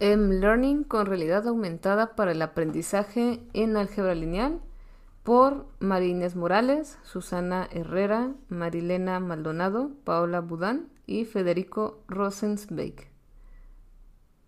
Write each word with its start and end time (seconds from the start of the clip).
M-Learning 0.00 0.82
con 0.82 1.04
realidad 1.04 1.46
aumentada 1.46 2.16
para 2.16 2.32
el 2.32 2.40
aprendizaje 2.40 3.40
en 3.52 3.76
álgebra 3.76 4.14
lineal 4.14 4.62
por 5.22 5.66
Marínez 5.78 6.34
Morales, 6.36 6.98
Susana 7.02 7.68
Herrera, 7.70 8.32
Marilena 8.48 9.20
Maldonado, 9.20 9.90
Paola 10.04 10.40
Budán 10.40 10.88
y 11.06 11.26
Federico 11.26 12.02
Rosensbeck. 12.08 13.10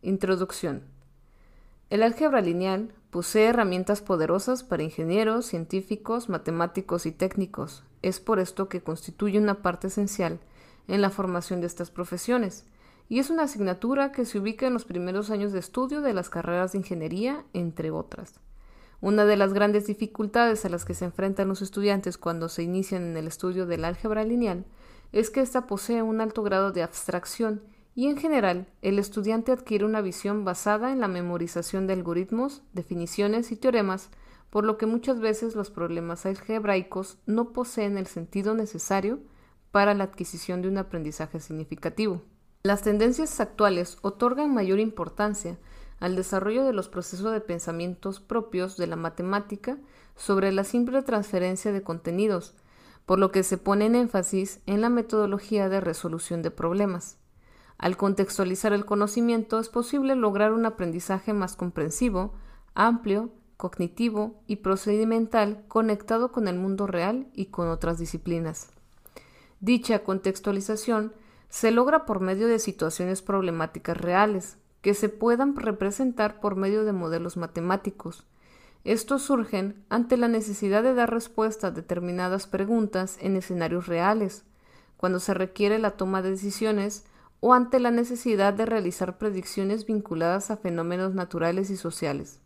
Introducción. 0.01 0.85
El 1.91 2.03
álgebra 2.03 2.41
lineal 2.41 2.95
posee 3.11 3.49
herramientas 3.49 4.01
poderosas 4.01 4.65
para 4.65 4.85
ingenieros, 4.85 5.45
científicos, 5.45 6.31
matemáticos 6.31 7.05
y 7.05 7.13
técnicos. 7.13 7.85
Es 8.01 8.21
por 8.21 8.39
esto 8.39 8.71
que 8.71 8.81
constituye 8.81 9.39
una 9.39 9.61
parte 9.61 9.89
esencial 9.89 10.41
en 10.89 11.03
la 11.03 11.11
formación 11.11 11.61
de 11.61 11.67
estas 11.67 11.91
profesiones 11.91 12.65
y 13.13 13.19
es 13.19 13.29
una 13.29 13.43
asignatura 13.43 14.11
que 14.11 14.25
se 14.25 14.39
ubica 14.39 14.67
en 14.67 14.73
los 14.73 14.87
primeros 14.87 15.29
años 15.29 15.53
de 15.53 15.59
estudio 15.59 16.01
de 16.01 16.15
las 16.15 16.31
carreras 16.31 16.73
de 16.73 16.79
ingeniería, 16.79 17.45
entre 17.53 17.91
otras. 17.91 18.41
Una 19.03 19.27
de 19.27 19.37
las 19.37 19.53
grandes 19.53 19.87
dificultades 19.87 20.65
a 20.65 20.71
las 20.71 20.87
que 20.87 20.95
se 20.95 21.05
enfrentan 21.05 21.47
los 21.49 21.61
estudiantes 21.61 22.17
cuando 22.17 22.49
se 22.49 22.63
inician 22.63 23.03
en 23.03 23.19
el 23.19 23.27
estudio 23.27 23.67
del 23.67 23.85
álgebra 23.85 24.25
lineal 24.25 24.65
es 25.13 25.29
que 25.29 25.43
ésta 25.43 25.67
posee 25.67 26.01
un 26.01 26.23
alto 26.23 26.43
grado 26.43 26.73
de 26.73 26.83
abstracción 26.83 27.61
y 27.95 28.07
en 28.07 28.17
general 28.17 28.67
el 28.81 28.99
estudiante 28.99 29.53
adquiere 29.53 29.85
una 29.85 30.01
visión 30.01 30.47
basada 30.47 30.91
en 30.91 31.01
la 31.01 31.09
memorización 31.09 31.87
de 31.87 31.93
algoritmos, 31.93 32.63
definiciones 32.73 33.53
y 33.53 33.57
teoremas, 33.57 34.09
por 34.49 34.65
lo 34.65 34.79
que 34.79 34.87
muchas 34.87 35.21
veces 35.21 35.55
los 35.55 35.69
problemas 35.69 36.25
algebraicos 36.25 37.19
no 37.27 37.53
poseen 37.53 37.99
el 37.99 38.07
sentido 38.07 38.55
necesario 38.55 39.19
para 39.71 39.93
la 39.93 40.05
adquisición 40.05 40.63
de 40.63 40.69
un 40.69 40.79
aprendizaje 40.79 41.41
significativo. 41.41 42.23
Las 42.65 42.83
tendencias 42.83 43.41
actuales 43.41 43.99
otorgan 44.03 44.55
mayor 44.55 44.79
importancia 44.79 45.59
al 45.99 46.15
desarrollo 46.15 46.65
de 46.65 46.73
los 46.73 46.89
procesos 46.89 47.33
de 47.33 47.41
pensamientos 47.41 48.21
propios 48.21 48.77
de 48.77 48.87
la 48.87 48.95
matemática 48.95 49.79
sobre 50.15 50.53
la 50.53 50.63
simple 50.63 51.03
transferencia 51.03 51.73
de 51.73 51.83
contenidos, 51.83 52.55
por 53.05 53.19
lo 53.19 53.33
que 53.33 53.43
se 53.43 53.59
pone 53.59 53.87
en 53.87 53.97
énfasis 53.97 54.61
en 54.67 54.81
la 54.81 54.91
metodología 54.91 55.69
de 55.69 55.81
resolución 55.81 56.43
de 56.43 56.53
problemas. 56.53 57.19
Al 57.79 57.97
contextualizar 57.97 58.73
el 58.73 58.85
conocimiento 58.85 59.59
es 59.59 59.69
posible 59.69 60.15
lograr 60.15 60.53
un 60.53 60.65
aprendizaje 60.65 61.33
más 61.33 61.57
comprensivo, 61.57 62.33
amplio, 62.75 63.31
cognitivo 63.57 64.41
y 64.47 64.57
procedimental 64.57 65.65
conectado 65.67 66.31
con 66.31 66.47
el 66.47 66.59
mundo 66.59 66.87
real 66.87 67.27
y 67.33 67.47
con 67.47 67.67
otras 67.67 67.99
disciplinas. 67.99 68.69
Dicha 69.59 70.05
contextualización 70.05 71.13
se 71.53 71.71
logra 71.71 72.07
por 72.07 72.21
medio 72.21 72.49
de 72.49 72.59
situaciones 72.59 73.21
problemáticas 73.21 73.95
reales, 73.95 74.57
que 74.81 74.95
se 74.95 75.11
puedan 75.11 75.55
representar 75.55 76.41
por 76.41 76.57
medio 76.57 76.83
de 76.85 76.95
modelos 76.95 77.37
matemáticos. 77.37 78.27
Estos 78.85 79.21
surgen 79.21 79.85
ante 79.91 80.17
la 80.17 80.29
necesidad 80.29 80.83
de 80.83 80.95
dar 80.95 81.13
respuesta 81.13 81.67
a 81.67 81.71
determinadas 81.71 82.47
preguntas 82.47 83.19
en 83.21 83.37
escenarios 83.37 83.87
reales, 83.87 84.47
cuando 84.97 85.21
se 85.21 85.35
requiere 85.35 85.79
la 85.79 85.91
toma 85.91 86.23
de 86.23 86.31
decisiones 86.31 87.05
o 87.41 87.53
ante 87.53 87.81
la 87.81 87.91
necesidad 87.91 88.55
de 88.55 88.65
realizar 88.65 89.19
predicciones 89.19 89.85
vinculadas 89.85 90.51
a 90.51 90.57
fenómenos 90.57 91.15
naturales 91.15 91.69
y 91.69 91.77
sociales. 91.77 92.41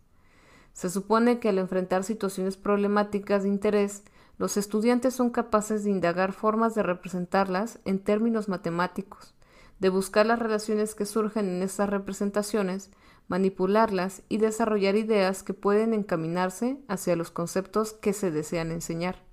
Se 0.72 0.90
supone 0.90 1.38
que 1.38 1.50
al 1.50 1.58
enfrentar 1.58 2.02
situaciones 2.02 2.56
problemáticas 2.56 3.44
de 3.44 3.50
interés, 3.50 4.02
los 4.38 4.56
estudiantes 4.56 5.14
son 5.14 5.30
capaces 5.30 5.84
de 5.84 5.90
indagar 5.90 6.32
formas 6.32 6.74
de 6.74 6.82
representarlas 6.82 7.78
en 7.84 7.98
términos 7.98 8.48
matemáticos, 8.48 9.34
de 9.78 9.88
buscar 9.88 10.26
las 10.26 10.38
relaciones 10.38 10.94
que 10.94 11.06
surgen 11.06 11.48
en 11.48 11.62
estas 11.62 11.88
representaciones, 11.88 12.90
manipularlas 13.28 14.22
y 14.28 14.38
desarrollar 14.38 14.96
ideas 14.96 15.42
que 15.42 15.54
pueden 15.54 15.94
encaminarse 15.94 16.78
hacia 16.86 17.16
los 17.16 17.30
conceptos 17.30 17.92
que 17.94 18.12
se 18.12 18.30
desean 18.30 18.72
enseñar. 18.72 19.24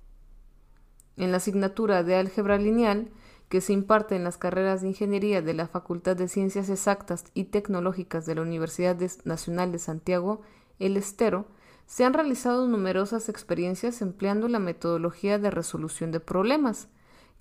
En 1.16 1.30
la 1.30 1.36
asignatura 1.36 2.02
de 2.02 2.16
álgebra 2.16 2.58
lineal, 2.58 3.10
que 3.48 3.60
se 3.60 3.72
imparte 3.72 4.16
en 4.16 4.24
las 4.24 4.36
carreras 4.36 4.80
de 4.80 4.88
ingeniería 4.88 5.42
de 5.42 5.54
la 5.54 5.68
Facultad 5.68 6.16
de 6.16 6.28
Ciencias 6.28 6.70
Exactas 6.70 7.24
y 7.34 7.44
Tecnológicas 7.44 8.26
de 8.26 8.34
la 8.34 8.42
Universidad 8.42 8.98
Nacional 9.24 9.70
de 9.70 9.78
Santiago, 9.78 10.40
El 10.78 10.96
Estero, 10.96 11.46
se 11.86 12.04
han 12.04 12.14
realizado 12.14 12.66
numerosas 12.66 13.28
experiencias 13.28 14.02
empleando 14.02 14.48
la 14.48 14.58
metodología 14.58 15.38
de 15.38 15.50
resolución 15.50 16.10
de 16.10 16.20
problemas, 16.20 16.88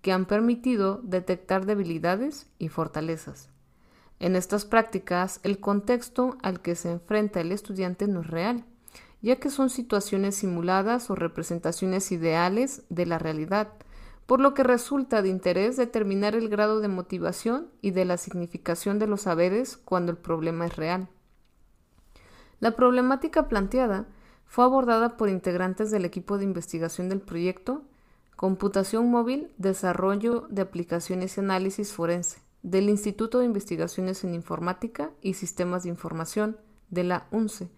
que 0.01 0.11
han 0.11 0.25
permitido 0.25 0.99
detectar 1.03 1.65
debilidades 1.65 2.47
y 2.59 2.67
fortalezas. 2.67 3.49
En 4.19 4.35
estas 4.35 4.65
prácticas, 4.65 5.39
el 5.43 5.59
contexto 5.59 6.37
al 6.41 6.61
que 6.61 6.75
se 6.75 6.91
enfrenta 6.91 7.41
el 7.41 7.51
estudiante 7.51 8.07
no 8.07 8.21
es 8.21 8.27
real, 8.27 8.65
ya 9.21 9.37
que 9.37 9.49
son 9.49 9.69
situaciones 9.69 10.35
simuladas 10.35 11.09
o 11.09 11.15
representaciones 11.15 12.11
ideales 12.11 12.83
de 12.89 13.05
la 13.05 13.17
realidad, 13.17 13.69
por 14.25 14.39
lo 14.39 14.53
que 14.53 14.63
resulta 14.63 15.21
de 15.21 15.29
interés 15.29 15.77
determinar 15.77 16.35
el 16.35 16.49
grado 16.49 16.79
de 16.79 16.89
motivación 16.89 17.69
y 17.81 17.91
de 17.91 18.05
la 18.05 18.17
significación 18.17 18.99
de 18.99 19.07
los 19.07 19.21
saberes 19.21 19.77
cuando 19.77 20.11
el 20.11 20.17
problema 20.17 20.65
es 20.65 20.75
real. 20.75 21.07
La 22.59 22.71
problemática 22.71 23.47
planteada 23.47 24.05
fue 24.53 24.65
abordada 24.65 25.17
por 25.17 25.29
integrantes 25.29 25.89
del 25.89 26.05
equipo 26.05 26.37
de 26.37 26.43
investigación 26.43 27.09
del 27.09 27.21
proyecto 27.21 27.81
Computación 28.35 29.09
Móvil, 29.09 29.51
Desarrollo 29.57 30.45
de 30.47 30.61
Aplicaciones 30.61 31.35
y 31.35 31.39
Análisis 31.39 31.91
Forense 31.91 32.37
del 32.61 32.87
Instituto 32.87 33.39
de 33.39 33.45
Investigaciones 33.45 34.23
en 34.23 34.35
Informática 34.35 35.09
y 35.23 35.33
Sistemas 35.33 35.81
de 35.81 35.89
Información 35.89 36.57
de 36.91 37.03
la 37.03 37.25
UNCE, 37.31 37.71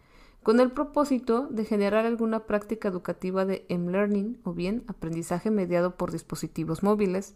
con 0.44 0.60
el 0.60 0.70
propósito 0.70 1.48
de 1.50 1.64
generar 1.64 2.06
alguna 2.06 2.46
práctica 2.46 2.90
educativa 2.90 3.46
de 3.46 3.66
M-Learning 3.70 4.42
o 4.44 4.52
bien 4.52 4.84
aprendizaje 4.88 5.52
mediado 5.52 5.96
por 5.96 6.12
dispositivos 6.12 6.84
móviles 6.84 7.36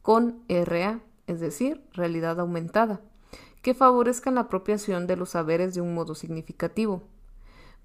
con 0.00 0.42
RA, 0.48 1.00
es 1.26 1.40
decir, 1.40 1.84
realidad 1.92 2.40
aumentada, 2.40 3.02
que 3.60 3.74
favorezcan 3.74 4.36
la 4.36 4.42
apropiación 4.42 5.06
de 5.06 5.16
los 5.16 5.28
saberes 5.28 5.74
de 5.74 5.82
un 5.82 5.92
modo 5.92 6.14
significativo. 6.14 7.02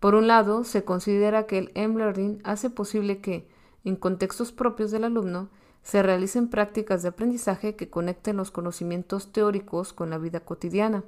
Por 0.04 0.16
un 0.16 0.28
lado, 0.28 0.66
se 0.66 0.84
considera 0.84 1.48
que 1.48 1.58
el 1.58 1.72
M-Learning 1.76 2.42
hace 2.44 2.70
posible 2.70 3.22
que, 3.22 3.48
en 3.86 3.96
contextos 3.96 4.52
propios 4.52 4.92
del 4.92 5.06
alumno, 5.06 5.48
se 5.82 6.04
realicen 6.04 6.50
prácticas 6.50 7.04
de 7.04 7.08
aprendizaje 7.08 7.78
que 7.78 7.90
conecten 7.90 8.36
los 8.36 8.52
conocimientos 8.52 9.32
teóricos 9.32 9.94
con 9.94 10.10
la 10.10 10.18
vida 10.18 10.42
cotidiana. 10.42 11.06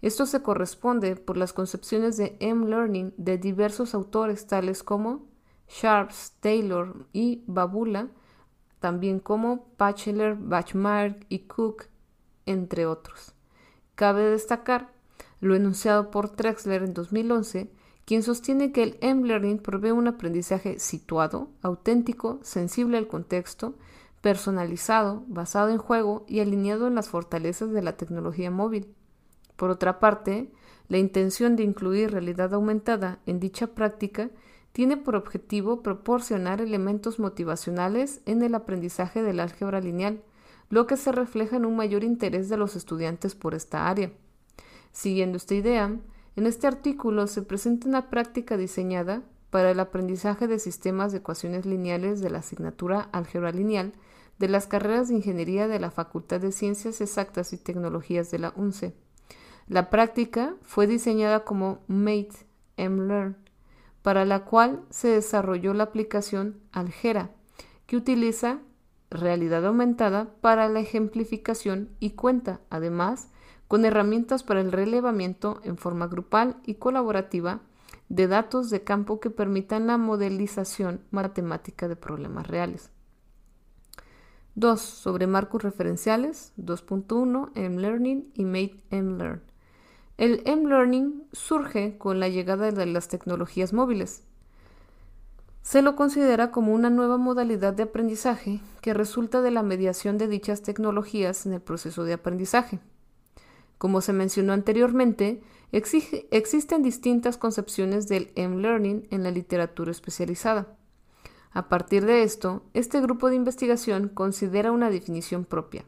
Esto 0.00 0.24
se 0.24 0.40
corresponde 0.40 1.16
por 1.16 1.36
las 1.36 1.52
concepciones 1.52 2.16
de 2.16 2.38
M-Learning 2.40 3.12
de 3.18 3.36
diversos 3.36 3.94
autores 3.94 4.46
tales 4.46 4.82
como 4.82 5.26
Sharps, 5.68 6.32
Taylor 6.40 7.06
y 7.12 7.44
Babula, 7.46 8.08
también 8.80 9.20
como 9.20 9.66
Batchelor, 9.76 10.38
Bachmark 10.40 11.26
y 11.28 11.40
Cook, 11.40 11.88
entre 12.46 12.86
otros. 12.86 13.34
Cabe 13.94 14.22
destacar 14.22 14.94
lo 15.40 15.54
enunciado 15.54 16.10
por 16.10 16.30
Trexler 16.30 16.84
en 16.84 16.94
2011 16.94 17.83
quien 18.04 18.22
sostiene 18.22 18.72
que 18.72 18.82
el 18.82 18.98
M-Learning 19.00 19.58
provee 19.58 19.92
un 19.92 20.08
aprendizaje 20.08 20.78
situado, 20.78 21.48
auténtico, 21.62 22.38
sensible 22.42 22.98
al 22.98 23.06
contexto, 23.06 23.74
personalizado, 24.20 25.24
basado 25.26 25.70
en 25.70 25.78
juego 25.78 26.24
y 26.28 26.40
alineado 26.40 26.86
en 26.86 26.94
las 26.94 27.08
fortalezas 27.08 27.70
de 27.72 27.82
la 27.82 27.96
tecnología 27.96 28.50
móvil. 28.50 28.94
Por 29.56 29.70
otra 29.70 30.00
parte, 30.00 30.50
la 30.88 30.98
intención 30.98 31.56
de 31.56 31.62
incluir 31.62 32.10
realidad 32.10 32.52
aumentada 32.54 33.20
en 33.26 33.40
dicha 33.40 33.68
práctica 33.68 34.30
tiene 34.72 34.96
por 34.96 35.14
objetivo 35.14 35.82
proporcionar 35.82 36.60
elementos 36.60 37.18
motivacionales 37.18 38.20
en 38.26 38.42
el 38.42 38.54
aprendizaje 38.54 39.22
del 39.22 39.40
álgebra 39.40 39.80
lineal, 39.80 40.22
lo 40.68 40.86
que 40.86 40.96
se 40.96 41.12
refleja 41.12 41.56
en 41.56 41.64
un 41.64 41.76
mayor 41.76 42.02
interés 42.02 42.48
de 42.48 42.56
los 42.56 42.74
estudiantes 42.76 43.34
por 43.34 43.54
esta 43.54 43.88
área. 43.88 44.10
Siguiendo 44.90 45.36
esta 45.36 45.54
idea, 45.54 45.96
en 46.36 46.46
este 46.46 46.66
artículo 46.66 47.26
se 47.26 47.42
presenta 47.42 47.88
una 47.88 48.10
práctica 48.10 48.56
diseñada 48.56 49.22
para 49.50 49.70
el 49.70 49.78
aprendizaje 49.78 50.48
de 50.48 50.58
sistemas 50.58 51.12
de 51.12 51.18
ecuaciones 51.18 51.64
lineales 51.64 52.20
de 52.20 52.30
la 52.30 52.38
asignatura 52.38 53.08
Álgebra 53.12 53.52
Lineal 53.52 53.92
de 54.38 54.48
las 54.48 54.66
carreras 54.66 55.08
de 55.08 55.14
Ingeniería 55.14 55.68
de 55.68 55.78
la 55.78 55.90
Facultad 55.90 56.40
de 56.40 56.50
Ciencias 56.50 57.00
Exactas 57.00 57.52
y 57.52 57.56
Tecnologías 57.56 58.30
de 58.30 58.40
la 58.40 58.52
UNCE. 58.56 58.94
La 59.68 59.90
práctica 59.90 60.56
fue 60.62 60.86
diseñada 60.86 61.44
como 61.44 61.78
Mate 61.86 62.46
M-Learn, 62.76 63.36
para 64.02 64.24
la 64.24 64.44
cual 64.44 64.82
se 64.90 65.08
desarrolló 65.08 65.72
la 65.72 65.84
aplicación 65.84 66.60
Algera, 66.72 67.30
que 67.86 67.96
utiliza 67.96 68.58
realidad 69.10 69.64
aumentada 69.64 70.34
para 70.40 70.68
la 70.68 70.80
ejemplificación 70.80 71.90
y 72.00 72.10
cuenta, 72.10 72.60
además, 72.70 73.28
con 73.68 73.84
herramientas 73.84 74.42
para 74.42 74.60
el 74.60 74.72
relevamiento 74.72 75.60
en 75.64 75.76
forma 75.76 76.06
grupal 76.06 76.56
y 76.64 76.74
colaborativa 76.74 77.60
de 78.08 78.28
datos 78.28 78.70
de 78.70 78.84
campo 78.84 79.20
que 79.20 79.30
permitan 79.30 79.86
la 79.86 79.98
modelización 79.98 81.00
matemática 81.10 81.88
de 81.88 81.96
problemas 81.96 82.46
reales. 82.46 82.90
2. 84.56 84.80
Sobre 84.80 85.26
marcos 85.26 85.62
referenciales. 85.62 86.52
2.1. 86.58 87.50
M-Learning 87.54 88.30
y 88.34 88.44
Made 88.44 88.76
M-Learn. 88.90 89.42
El 90.16 90.42
M-Learning 90.44 91.24
surge 91.32 91.98
con 91.98 92.20
la 92.20 92.28
llegada 92.28 92.70
de 92.70 92.86
las 92.86 93.08
tecnologías 93.08 93.72
móviles. 93.72 94.22
Se 95.62 95.82
lo 95.82 95.96
considera 95.96 96.50
como 96.50 96.72
una 96.72 96.90
nueva 96.90 97.16
modalidad 97.16 97.72
de 97.72 97.84
aprendizaje 97.84 98.60
que 98.80 98.94
resulta 98.94 99.40
de 99.40 99.50
la 99.50 99.62
mediación 99.62 100.18
de 100.18 100.28
dichas 100.28 100.62
tecnologías 100.62 101.46
en 101.46 101.54
el 101.54 101.62
proceso 101.62 102.04
de 102.04 102.12
aprendizaje. 102.12 102.78
Como 103.78 104.00
se 104.00 104.12
mencionó 104.12 104.52
anteriormente, 104.52 105.42
existen 105.72 106.82
distintas 106.82 107.36
concepciones 107.36 108.08
del 108.08 108.30
M-Learning 108.36 109.06
en 109.10 109.22
la 109.22 109.30
literatura 109.30 109.90
especializada. 109.90 110.76
A 111.50 111.68
partir 111.68 112.04
de 112.04 112.22
esto, 112.22 112.62
este 112.74 113.00
grupo 113.00 113.30
de 113.30 113.36
investigación 113.36 114.08
considera 114.08 114.72
una 114.72 114.90
definición 114.90 115.44
propia. 115.44 115.84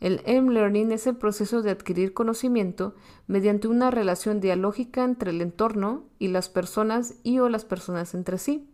El 0.00 0.22
M-Learning 0.26 0.92
es 0.92 1.06
el 1.06 1.16
proceso 1.16 1.62
de 1.62 1.70
adquirir 1.70 2.14
conocimiento 2.14 2.94
mediante 3.26 3.68
una 3.68 3.90
relación 3.90 4.40
dialógica 4.40 5.04
entre 5.04 5.30
el 5.30 5.40
entorno 5.40 6.04
y 6.18 6.28
las 6.28 6.48
personas 6.48 7.14
y 7.22 7.38
o 7.38 7.48
las 7.48 7.64
personas 7.64 8.14
entre 8.14 8.38
sí, 8.38 8.68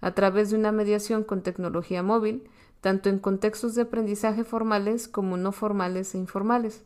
a 0.00 0.12
través 0.14 0.50
de 0.50 0.56
una 0.56 0.70
mediación 0.70 1.24
con 1.24 1.42
tecnología 1.42 2.02
móvil, 2.02 2.48
tanto 2.80 3.08
en 3.08 3.18
contextos 3.18 3.74
de 3.74 3.82
aprendizaje 3.82 4.44
formales 4.44 5.08
como 5.08 5.36
no 5.36 5.52
formales 5.52 6.14
e 6.14 6.18
informales. 6.18 6.84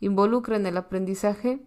Involucra 0.00 0.56
en 0.56 0.66
el 0.66 0.76
aprendizaje 0.76 1.60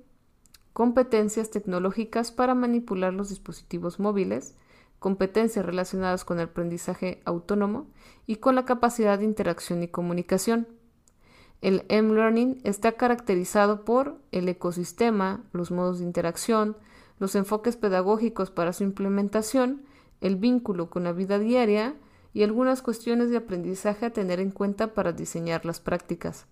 competencias 0.74 1.50
tecnológicas 1.50 2.32
para 2.32 2.56
manipular 2.56 3.14
los 3.14 3.30
dispositivos 3.30 4.00
móviles, 4.00 4.56
competencias 5.00 5.66
relacionadas 5.66 6.24
con 6.26 6.40
el 6.40 6.46
aprendizaje 6.46 7.22
autónomo 7.26 7.88
y 8.26 8.38
con 8.38 8.56
la 8.56 8.66
capacidad 8.66 9.20
de 9.20 9.26
interacción 9.26 9.84
y 9.84 9.88
comunicación. 9.88 10.68
El 11.62 11.84
M-Learning 11.90 12.62
está 12.64 12.94
caracterizado 12.94 13.84
por 13.84 14.22
el 14.32 14.48
ecosistema, 14.48 15.44
los 15.52 15.72
modos 15.72 16.00
de 16.00 16.06
interacción, 16.06 16.78
los 17.20 17.36
enfoques 17.36 17.76
pedagógicos 17.76 18.50
para 18.50 18.72
su 18.72 18.84
implementación, 18.84 19.84
el 20.22 20.38
vínculo 20.38 20.90
con 20.90 21.04
la 21.04 21.12
vida 21.12 21.40
diaria 21.40 21.96
y 22.34 22.44
algunas 22.44 22.82
cuestiones 22.82 23.30
de 23.30 23.38
aprendizaje 23.38 24.06
a 24.06 24.14
tener 24.14 24.40
en 24.40 24.52
cuenta 24.52 24.94
para 24.94 25.12
diseñar 25.12 25.66
las 25.66 25.82
prácticas. 25.82 26.48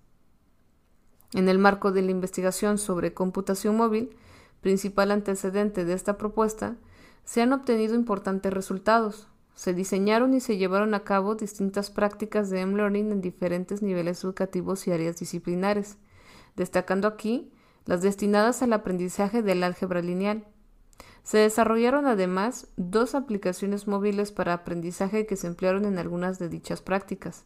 En 1.34 1.50
el 1.50 1.60
marco 1.60 1.92
de 1.92 2.02
la 2.02 2.12
investigación 2.12 2.78
sobre 2.78 3.14
computación 3.14 3.76
móvil, 3.76 4.16
principal 4.62 5.12
antecedente 5.12 5.86
de 5.86 5.94
esta 5.94 6.18
propuesta, 6.18 6.76
se 7.26 7.42
han 7.42 7.52
obtenido 7.52 7.96
importantes 7.96 8.54
resultados. 8.54 9.28
Se 9.54 9.74
diseñaron 9.74 10.34
y 10.34 10.40
se 10.40 10.58
llevaron 10.58 10.94
a 10.94 11.04
cabo 11.04 11.36
distintas 11.36 11.90
prácticas 11.90 12.50
de 12.50 12.62
M-Learning 12.62 13.12
en 13.12 13.22
diferentes 13.22 13.82
niveles 13.82 14.24
educativos 14.24 14.88
y 14.88 14.92
áreas 14.92 15.18
disciplinares, 15.18 15.98
destacando 16.56 17.08
aquí 17.08 17.52
las 17.86 18.02
destinadas 18.02 18.62
al 18.62 18.74
aprendizaje 18.74 19.42
del 19.42 19.64
álgebra 19.64 20.02
lineal. 20.02 20.46
Se 21.24 21.40
desarrollaron 21.40 22.06
además 22.06 22.68
dos 22.78 23.16
aplicaciones 23.16 23.88
móviles 23.88 24.32
para 24.32 24.54
aprendizaje 24.54 25.26
que 25.26 25.36
se 25.36 25.48
emplearon 25.48 25.84
en 25.84 25.98
algunas 25.98 26.40
de 26.40 26.48
dichas 26.48 26.82
prácticas. 26.82 27.46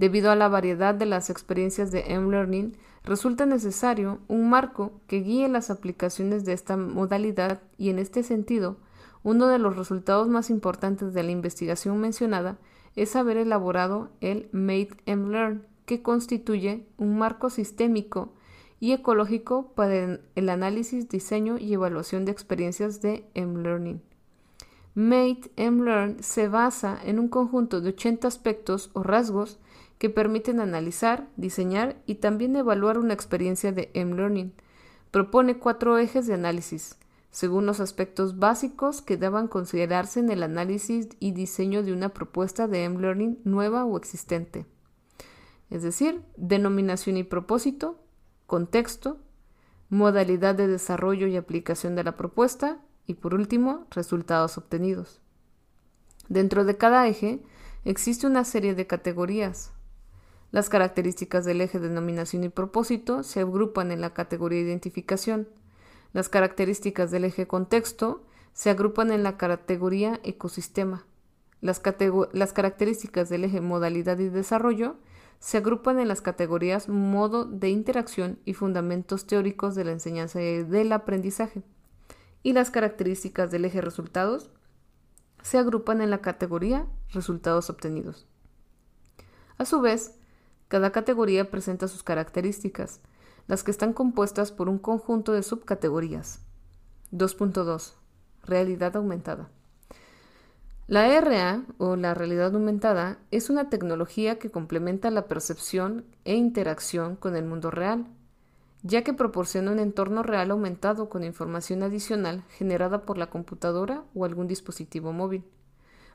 Debido 0.00 0.30
a 0.30 0.34
la 0.34 0.48
variedad 0.48 0.94
de 0.94 1.04
las 1.04 1.28
experiencias 1.28 1.90
de 1.90 2.14
M-Learning, 2.14 2.74
resulta 3.04 3.44
necesario 3.44 4.20
un 4.28 4.48
marco 4.48 4.92
que 5.06 5.20
guíe 5.20 5.46
las 5.46 5.68
aplicaciones 5.68 6.46
de 6.46 6.54
esta 6.54 6.78
modalidad 6.78 7.60
y 7.76 7.90
en 7.90 7.98
este 7.98 8.22
sentido, 8.22 8.78
uno 9.24 9.46
de 9.48 9.58
los 9.58 9.76
resultados 9.76 10.26
más 10.26 10.48
importantes 10.48 11.12
de 11.12 11.22
la 11.22 11.32
investigación 11.32 12.00
mencionada 12.00 12.56
es 12.96 13.14
haber 13.14 13.36
elaborado 13.36 14.08
el 14.22 14.48
Made 14.52 14.88
M 15.04 15.28
Learn, 15.28 15.66
que 15.84 16.00
constituye 16.00 16.86
un 16.96 17.18
marco 17.18 17.50
sistémico 17.50 18.32
y 18.78 18.92
ecológico 18.92 19.74
para 19.74 20.18
el 20.34 20.48
análisis, 20.48 21.10
diseño 21.10 21.58
y 21.58 21.74
evaluación 21.74 22.24
de 22.24 22.32
experiencias 22.32 23.02
de 23.02 23.26
M-Learning. 23.34 24.00
Made 24.94 25.50
M-Learn 25.56 26.22
se 26.22 26.48
basa 26.48 26.98
en 27.04 27.18
un 27.18 27.28
conjunto 27.28 27.82
de 27.82 27.90
80 27.90 28.26
aspectos 28.26 28.90
o 28.94 29.02
rasgos 29.02 29.59
que 30.00 30.08
permiten 30.08 30.60
analizar, 30.60 31.28
diseñar 31.36 32.00
y 32.06 32.14
también 32.14 32.56
evaluar 32.56 32.96
una 32.96 33.12
experiencia 33.12 33.70
de 33.70 33.90
M-Learning. 33.92 34.54
Propone 35.10 35.58
cuatro 35.58 35.98
ejes 35.98 36.26
de 36.26 36.32
análisis, 36.32 36.96
según 37.30 37.66
los 37.66 37.80
aspectos 37.80 38.38
básicos 38.38 39.02
que 39.02 39.18
deban 39.18 39.46
considerarse 39.46 40.20
en 40.20 40.30
el 40.30 40.42
análisis 40.42 41.10
y 41.18 41.32
diseño 41.32 41.82
de 41.82 41.92
una 41.92 42.14
propuesta 42.14 42.66
de 42.66 42.84
M-Learning 42.84 43.40
nueva 43.44 43.84
o 43.84 43.98
existente. 43.98 44.64
Es 45.68 45.82
decir, 45.82 46.22
denominación 46.34 47.18
y 47.18 47.22
propósito, 47.22 48.02
contexto, 48.46 49.18
modalidad 49.90 50.54
de 50.54 50.66
desarrollo 50.66 51.26
y 51.26 51.36
aplicación 51.36 51.94
de 51.94 52.04
la 52.04 52.16
propuesta 52.16 52.80
y 53.06 53.14
por 53.14 53.34
último, 53.34 53.86
resultados 53.90 54.56
obtenidos. 54.56 55.20
Dentro 56.30 56.64
de 56.64 56.78
cada 56.78 57.06
eje 57.06 57.42
existe 57.84 58.26
una 58.26 58.44
serie 58.44 58.74
de 58.74 58.86
categorías. 58.86 59.74
Las 60.52 60.68
características 60.68 61.44
del 61.44 61.60
eje 61.60 61.78
denominación 61.78 62.44
y 62.44 62.48
propósito 62.48 63.22
se 63.22 63.40
agrupan 63.40 63.92
en 63.92 64.00
la 64.00 64.14
categoría 64.14 64.60
identificación, 64.60 65.48
las 66.12 66.28
características 66.28 67.10
del 67.10 67.24
eje 67.24 67.46
contexto 67.46 68.24
se 68.52 68.70
agrupan 68.70 69.12
en 69.12 69.22
la 69.22 69.36
categoría 69.36 70.20
ecosistema. 70.24 71.06
Las, 71.60 71.80
características 71.80 73.28
del 73.28 73.44
eje 73.44 73.60
modalidad 73.60 74.18
y 74.18 74.28
desarrollo 74.28 74.96
se 75.38 75.58
agrupan 75.58 76.00
en 76.00 76.08
las 76.08 76.20
categorías 76.20 76.88
modo 76.88 77.44
de 77.44 77.68
interacción 77.68 78.38
y 78.44 78.54
fundamentos 78.54 79.26
teóricos 79.26 79.74
de 79.74 79.84
la 79.84 79.92
enseñanza 79.92 80.42
y 80.42 80.64
del 80.64 80.92
aprendizaje. 80.92 81.62
Y 82.42 82.54
las 82.54 82.70
características 82.70 83.50
del 83.50 83.66
eje 83.66 83.80
resultados 83.80 84.50
se 85.42 85.58
agrupan 85.58 86.00
en 86.00 86.10
la 86.10 86.20
categoría 86.20 86.86
resultados 87.10 87.70
obtenidos. 87.70 88.26
A 89.58 89.64
su 89.64 89.80
vez, 89.80 90.18
cada 90.70 90.92
categoría 90.92 91.50
presenta 91.50 91.88
sus 91.88 92.04
características, 92.04 93.00
las 93.48 93.64
que 93.64 93.72
están 93.72 93.92
compuestas 93.92 94.52
por 94.52 94.68
un 94.68 94.78
conjunto 94.78 95.32
de 95.32 95.42
subcategorías. 95.42 96.38
2.2. 97.10 97.94
Realidad 98.44 98.94
aumentada. 98.94 99.48
La 100.86 101.20
RA 101.20 101.64
o 101.78 101.96
la 101.96 102.14
realidad 102.14 102.54
aumentada 102.54 103.18
es 103.32 103.50
una 103.50 103.68
tecnología 103.68 104.38
que 104.38 104.52
complementa 104.52 105.10
la 105.10 105.26
percepción 105.26 106.04
e 106.24 106.36
interacción 106.36 107.16
con 107.16 107.34
el 107.34 107.44
mundo 107.44 107.72
real, 107.72 108.06
ya 108.84 109.02
que 109.02 109.12
proporciona 109.12 109.72
un 109.72 109.80
entorno 109.80 110.22
real 110.22 110.52
aumentado 110.52 111.08
con 111.08 111.24
información 111.24 111.82
adicional 111.82 112.44
generada 112.48 113.02
por 113.02 113.18
la 113.18 113.28
computadora 113.28 114.04
o 114.14 114.24
algún 114.24 114.46
dispositivo 114.46 115.12
móvil. 115.12 115.42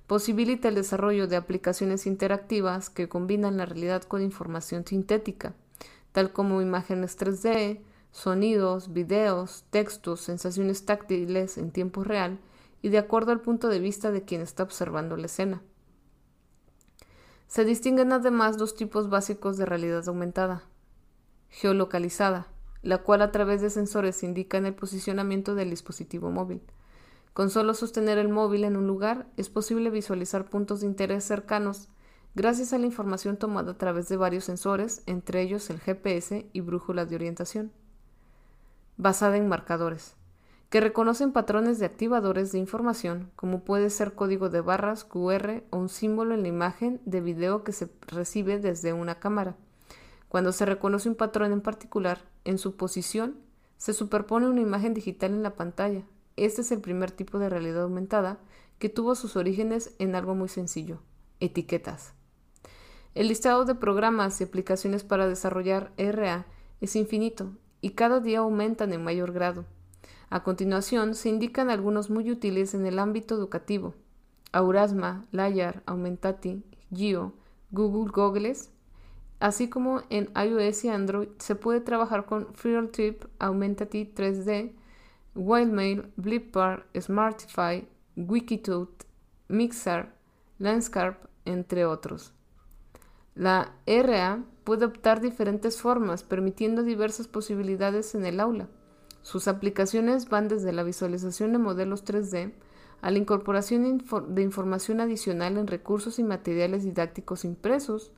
Posibilita 0.08 0.68
el 0.68 0.76
desarrollo 0.76 1.28
de 1.28 1.36
aplicaciones 1.36 2.06
interactivas 2.06 2.90
que 2.92 3.10
combinan 3.10 3.58
la 3.58 3.66
realidad 3.66 4.04
con 4.04 4.22
información 4.22 4.86
sintética, 4.86 5.56
tal 6.12 6.32
como 6.32 6.62
imágenes 6.62 7.18
3D, 7.18 7.82
sonidos, 8.12 8.94
videos, 8.94 9.66
textos, 9.72 10.22
sensaciones 10.22 10.86
táctiles 10.86 11.58
en 11.58 11.72
tiempo 11.72 12.04
real 12.04 12.40
y 12.84 12.90
de 12.90 13.00
acuerdo 13.00 13.32
al 13.32 13.42
punto 13.42 13.68
de 13.68 13.80
vista 13.80 14.12
de 14.12 14.24
quien 14.24 14.42
está 14.42 14.62
observando 14.62 15.18
la 15.18 15.26
escena. 15.26 15.64
Se 17.48 17.66
distinguen 17.66 18.14
además 18.14 18.58
dos 18.58 18.76
tipos 18.76 19.10
básicos 19.10 19.58
de 19.58 19.66
realidad 19.66 20.08
aumentada. 20.08 20.64
Geolocalizada, 21.50 22.48
la 22.84 23.00
cual 23.00 23.24
a 23.24 23.32
través 23.32 23.62
de 23.62 23.72
sensores 23.72 24.22
indica 24.22 24.60
el 24.60 24.76
posicionamiento 24.76 25.56
del 25.56 25.72
dispositivo 25.72 26.30
móvil. 26.30 26.62
Con 27.36 27.50
solo 27.50 27.74
sostener 27.74 28.18
el 28.18 28.30
móvil 28.30 28.64
en 28.64 28.78
un 28.78 28.88
lugar 28.88 29.28
es 29.36 29.50
posible 29.50 29.90
visualizar 29.90 30.46
puntos 30.46 30.80
de 30.80 30.88
interés 30.88 31.26
cercanos 31.26 31.90
gracias 32.34 32.72
a 32.72 32.78
la 32.78 32.86
información 32.86 33.36
tomada 33.36 33.74
a 33.74 33.78
través 33.78 34.08
de 34.08 34.16
varios 34.16 34.46
sensores, 34.46 35.04
entre 35.06 35.42
ellos 35.42 35.70
el 35.70 35.82
GPS 35.82 36.50
y 36.54 36.62
brújulas 36.62 37.10
de 37.10 37.18
orientación. 37.18 37.74
Basada 38.96 39.36
en 39.36 39.50
marcadores, 39.50 40.16
que 40.70 40.80
reconocen 40.80 41.34
patrones 41.34 41.78
de 41.78 41.86
activadores 41.86 42.54
de 42.54 42.60
información, 42.60 43.30
como 43.36 43.66
puede 43.66 43.90
ser 43.90 44.14
código 44.14 44.48
de 44.48 44.62
barras, 44.62 45.04
QR 45.04 45.62
o 45.72 45.78
un 45.78 45.90
símbolo 45.90 46.36
en 46.36 46.44
la 46.44 46.48
imagen 46.48 47.02
de 47.04 47.20
video 47.20 47.66
que 47.66 47.74
se 47.74 47.90
recibe 48.08 48.60
desde 48.60 48.94
una 48.94 49.20
cámara. 49.20 49.58
Cuando 50.30 50.54
se 50.54 50.66
reconoce 50.66 51.10
un 51.10 51.16
patrón 51.16 51.52
en 51.52 51.60
particular, 51.60 52.20
en 52.46 52.60
su 52.60 52.78
posición, 52.78 53.36
se 53.76 53.92
superpone 53.92 54.48
una 54.48 54.62
imagen 54.62 54.94
digital 54.94 55.34
en 55.34 55.44
la 55.44 55.56
pantalla. 55.56 56.06
Este 56.36 56.62
es 56.62 56.72
el 56.72 56.82
primer 56.82 57.12
tipo 57.12 57.40
de 57.40 57.50
realidad 57.50 57.84
aumentada 57.84 58.40
que 58.80 58.90
tuvo 58.90 59.16
sus 59.16 59.36
orígenes 59.36 59.96
en 60.00 60.16
algo 60.16 60.36
muy 60.36 60.50
sencillo, 60.50 61.00
etiquetas. 61.40 62.14
El 63.14 63.30
listado 63.30 63.64
de 63.66 63.76
programas 63.76 64.42
y 64.42 64.44
aplicaciones 64.44 65.04
para 65.04 65.28
desarrollar 65.28 65.94
RA 65.98 66.46
es 66.82 66.96
infinito 66.96 67.54
y 67.82 67.92
cada 67.92 68.20
día 68.20 68.40
aumentan 68.40 68.92
en 68.92 69.04
mayor 69.04 69.32
grado. 69.32 69.66
A 70.30 70.44
continuación 70.44 71.16
se 71.16 71.30
indican 71.30 71.70
algunos 71.70 72.10
muy 72.10 72.30
útiles 72.32 72.74
en 72.74 72.86
el 72.86 73.00
ámbito 73.00 73.36
educativo. 73.36 73.94
Aurasma, 74.52 75.26
Layar, 75.32 75.84
Aumentati, 75.86 76.64
Geo, 76.92 77.34
Google 77.72 78.12
Goggles 78.12 78.72
Así 79.40 79.70
como 79.70 80.02
en 80.10 80.30
iOS 80.36 80.86
y 80.86 80.90
Android 80.90 81.28
se 81.40 81.56
puede 81.56 81.82
trabajar 81.82 82.26
con 82.26 82.54
FreeRTip, 82.54 83.26
Augmented 83.40 83.90
3D, 83.90 84.74
Wildmail, 85.36 86.12
Blipbar, 86.16 86.88
Smartify, 86.98 87.88
Wikitote, 88.16 89.06
Mixer, 89.50 90.10
Landscape, 90.58 91.28
entre 91.44 91.86
otros. 91.86 92.34
La 93.36 93.74
RA 93.86 94.44
puede 94.64 94.86
optar 94.86 95.20
diferentes 95.20 95.82
formas, 95.82 96.24
permitiendo 96.24 96.84
diversas 96.84 97.28
posibilidades 97.28 98.16
en 98.16 98.26
el 98.26 98.40
aula. 98.40 98.70
Sus 99.22 99.48
aplicaciones 99.48 100.30
van 100.30 100.48
desde 100.48 100.72
la 100.72 100.84
visualización 100.84 101.52
de 101.52 101.58
modelos 101.58 102.06
3D 102.06 102.54
a 103.02 103.12
la 103.12 103.18
incorporación 103.18 104.02
de 104.30 104.42
información 104.42 105.02
adicional 105.02 105.58
en 105.58 105.68
recursos 105.68 106.18
y 106.18 106.24
materiales 106.24 106.84
didácticos 106.84 107.44
impresos, 107.44 108.12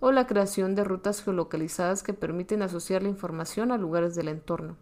o 0.00 0.10
la 0.10 0.26
creación 0.26 0.74
de 0.74 0.84
rutas 0.84 1.22
geolocalizadas 1.22 2.02
que 2.02 2.12
permiten 2.12 2.62
asociar 2.62 3.02
la 3.02 3.08
información 3.08 3.72
a 3.72 3.78
lugares 3.78 4.14
del 4.14 4.28
entorno. 4.28 4.76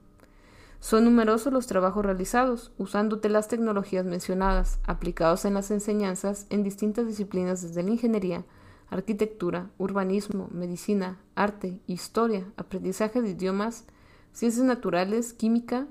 Son 0.82 1.04
numerosos 1.04 1.52
los 1.52 1.68
trabajos 1.68 2.04
realizados 2.04 2.72
usando 2.76 3.20
las 3.22 3.46
tecnologías 3.46 4.04
mencionadas, 4.04 4.80
aplicados 4.84 5.44
en 5.44 5.54
las 5.54 5.70
enseñanzas 5.70 6.48
en 6.50 6.64
distintas 6.64 7.06
disciplinas 7.06 7.62
desde 7.62 7.84
la 7.84 7.90
ingeniería, 7.90 8.44
arquitectura, 8.90 9.70
urbanismo, 9.78 10.48
medicina, 10.50 11.20
arte, 11.36 11.78
historia, 11.86 12.44
aprendizaje 12.56 13.22
de 13.22 13.30
idiomas, 13.30 13.84
ciencias 14.32 14.64
naturales, 14.64 15.32
química, 15.34 15.86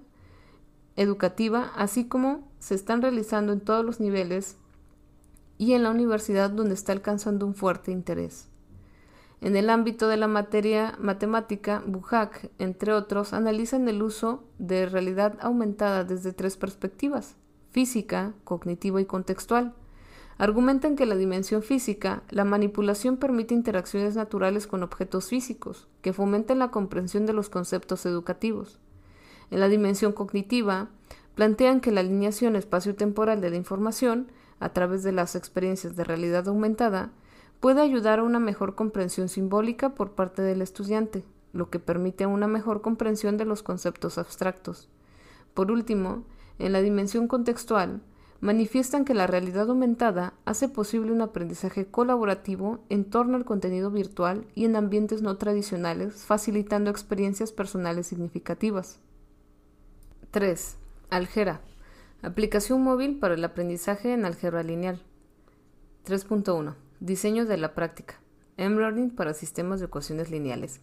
educativa, 0.98 1.72
así 1.78 2.10
como 2.10 2.52
se 2.60 2.76
están 2.76 3.02
realizando 3.02 3.54
en 3.54 3.62
todos 3.62 3.86
los 3.86 4.02
niveles 4.02 4.58
y 5.58 5.72
en 5.72 5.84
la 5.84 5.92
universidad 5.92 6.50
donde 6.50 6.74
está 6.74 6.92
alcanzando 6.92 7.46
un 7.46 7.56
fuerte 7.56 7.94
interés. 7.94 8.51
En 9.42 9.56
el 9.56 9.72
ámbito 9.72 10.08
de 10.08 10.18
la 10.18 10.28
materia 10.28 10.96
matemática, 11.00 11.82
Bujak, 11.88 12.52
entre 12.60 12.94
otros, 12.94 13.34
analizan 13.34 13.90
el 13.90 14.04
uso 14.04 14.44
de 14.60 14.86
realidad 14.86 15.40
aumentada 15.42 16.04
desde 16.04 16.32
tres 16.32 16.58
perspectivas, 16.58 17.36
física, 17.72 18.36
cognitiva 18.44 19.02
y 19.02 19.06
contextual. 19.06 19.74
Argumentan 20.38 20.96
que 20.96 21.08
la 21.08 21.16
dimensión 21.16 21.64
física, 21.64 22.22
la 22.30 22.46
manipulación 22.46 23.18
permite 23.18 23.56
interacciones 23.56 24.16
naturales 24.16 24.68
con 24.68 24.84
objetos 24.84 25.30
físicos, 25.30 25.88
que 26.04 26.14
fomenten 26.14 26.60
la 26.60 26.70
comprensión 26.70 27.26
de 27.26 27.34
los 27.34 27.50
conceptos 27.50 28.06
educativos. 28.06 28.80
En 29.50 29.60
la 29.60 29.70
dimensión 29.70 30.14
cognitiva, 30.14 30.90
plantean 31.34 31.82
que 31.82 31.92
la 31.92 32.02
alineación 32.02 32.56
espacio-temporal 32.56 33.42
de 33.42 33.50
la 33.50 33.56
información, 33.56 34.32
a 34.60 34.70
través 34.70 35.02
de 35.02 35.14
las 35.14 35.36
experiencias 35.36 35.96
de 35.96 36.04
realidad 36.04 36.48
aumentada, 36.48 37.12
puede 37.62 37.82
ayudar 37.82 38.20
a 38.20 38.24
una 38.24 38.40
mejor 38.40 38.76
comprensión 38.76 39.30
simbólica 39.30 39.90
por 39.96 40.12
parte 40.12 40.42
del 40.42 40.62
estudiante, 40.62 41.24
lo 41.54 41.70
que 41.70 41.80
permite 41.80 42.26
una 42.26 42.48
mejor 42.48 42.82
comprensión 42.82 43.38
de 43.38 43.46
los 43.46 43.62
conceptos 43.64 44.18
abstractos. 44.18 44.90
Por 45.54 45.72
último, 45.72 46.26
en 46.58 46.74
la 46.74 46.82
dimensión 46.82 47.28
contextual, 47.28 48.02
manifiestan 48.40 49.06
que 49.06 49.14
la 49.14 49.28
realidad 49.28 49.70
aumentada 49.70 50.34
hace 50.44 50.70
posible 50.70 51.12
un 51.12 51.22
aprendizaje 51.22 51.86
colaborativo 51.86 52.80
en 52.90 53.06
torno 53.06 53.38
al 53.38 53.46
contenido 53.46 53.92
virtual 53.92 54.48
y 54.56 54.66
en 54.66 54.76
ambientes 54.76 55.22
no 55.22 55.38
tradicionales, 55.38 56.26
facilitando 56.26 56.90
experiencias 56.90 57.52
personales 57.52 58.08
significativas. 58.08 59.00
3. 60.32 60.78
Algera. 61.12 61.62
Aplicación 62.24 62.82
móvil 62.82 63.20
para 63.20 63.36
el 63.36 63.44
aprendizaje 63.46 64.14
en 64.14 64.26
álgebra 64.26 64.64
lineal. 64.64 65.04
3.1. 66.08 66.74
Diseño 67.02 67.48
de 67.48 67.58
la 67.58 67.74
práctica. 67.74 68.22
M-Learning 68.58 69.10
para 69.10 69.34
sistemas 69.34 69.80
de 69.80 69.88
ecuaciones 69.88 70.30
lineales. 70.30 70.82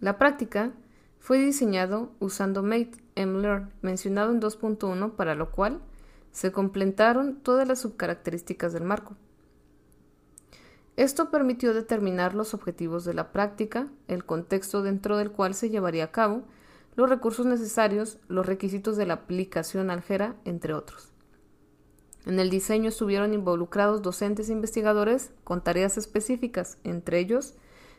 La 0.00 0.18
práctica 0.18 0.74
fue 1.18 1.38
diseñado 1.38 2.12
usando 2.18 2.62
Mate 2.62 3.02
M-Learn, 3.14 3.72
mencionado 3.80 4.30
en 4.32 4.42
2.1, 4.42 5.12
para 5.12 5.34
lo 5.34 5.50
cual 5.50 5.80
se 6.30 6.52
completaron 6.52 7.36
todas 7.36 7.66
las 7.66 7.80
subcaracterísticas 7.80 8.74
del 8.74 8.84
marco. 8.84 9.16
Esto 10.96 11.30
permitió 11.30 11.72
determinar 11.72 12.34
los 12.34 12.52
objetivos 12.52 13.06
de 13.06 13.14
la 13.14 13.32
práctica, 13.32 13.88
el 14.08 14.26
contexto 14.26 14.82
dentro 14.82 15.16
del 15.16 15.30
cual 15.30 15.54
se 15.54 15.70
llevaría 15.70 16.04
a 16.04 16.12
cabo, 16.12 16.42
los 16.96 17.08
recursos 17.08 17.46
necesarios, 17.46 18.18
los 18.28 18.44
requisitos 18.44 18.98
de 18.98 19.06
la 19.06 19.14
aplicación 19.14 19.90
aljera, 19.90 20.36
entre 20.44 20.74
otros. 20.74 21.11
En 22.24 22.38
el 22.38 22.50
diseño 22.50 22.88
estuvieron 22.88 23.34
involucrados 23.34 24.02
docentes 24.02 24.48
e 24.48 24.52
investigadores 24.52 25.32
con 25.42 25.62
tareas 25.62 25.98
específicas, 25.98 26.78
entre 26.84 27.18
ellos 27.18 27.54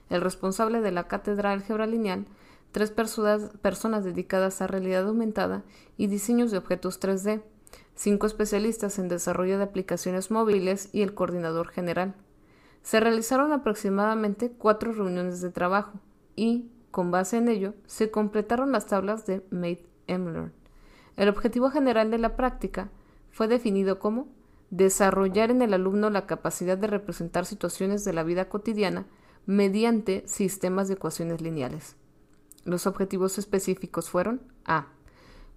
el 0.09 0.21
responsable 0.21 0.81
de 0.81 0.91
la 0.91 1.07
cátedra 1.07 1.51
álgebra 1.51 1.87
lineal, 1.87 2.25
tres 2.71 2.91
personas, 2.91 4.03
dedicadas 4.03 4.61
a 4.61 4.67
realidad 4.67 5.07
aumentada 5.07 5.63
y 5.97 6.07
diseños 6.07 6.51
de 6.51 6.57
objetos 6.57 7.01
3D, 7.01 7.41
cinco 7.95 8.27
especialistas 8.27 8.97
en 8.97 9.07
desarrollo 9.07 9.57
de 9.57 9.63
aplicaciones 9.63 10.31
móviles 10.31 10.89
y 10.93 11.01
el 11.01 11.13
coordinador 11.13 11.69
general. 11.69 12.15
Se 12.81 12.99
realizaron 12.99 13.51
aproximadamente 13.51 14.51
cuatro 14.51 14.91
reuniones 14.91 15.41
de 15.41 15.51
trabajo 15.51 15.99
y, 16.35 16.69
con 16.91 17.11
base 17.11 17.37
en 17.37 17.47
ello, 17.47 17.73
se 17.85 18.11
completaron 18.11 18.71
las 18.71 18.87
tablas 18.87 19.25
de 19.25 19.45
Made 19.51 19.85
Emler. 20.07 20.51
El 21.15 21.29
objetivo 21.29 21.69
general 21.69 22.11
de 22.11 22.17
la 22.17 22.35
práctica 22.35 22.89
fue 23.33 23.47
definido 23.47 23.97
como 23.97 24.27
desarrollar 24.69 25.49
en 25.49 25.63
el 25.63 25.73
alumno 25.73 26.11
la 26.11 26.27
capacidad 26.27 26.77
de 26.77 26.85
representar 26.85 27.47
situaciones 27.47 28.05
de 28.05 28.13
la 28.13 28.23
vida 28.23 28.47
cotidiana 28.47 29.07
mediante 29.47 30.23
sistemas 30.27 30.87
de 30.87 30.93
ecuaciones 30.93 31.41
lineales. 31.41 31.95
Los 32.63 32.85
objetivos 32.85 33.37
específicos 33.39 34.09
fueron 34.09 34.41
a. 34.65 34.87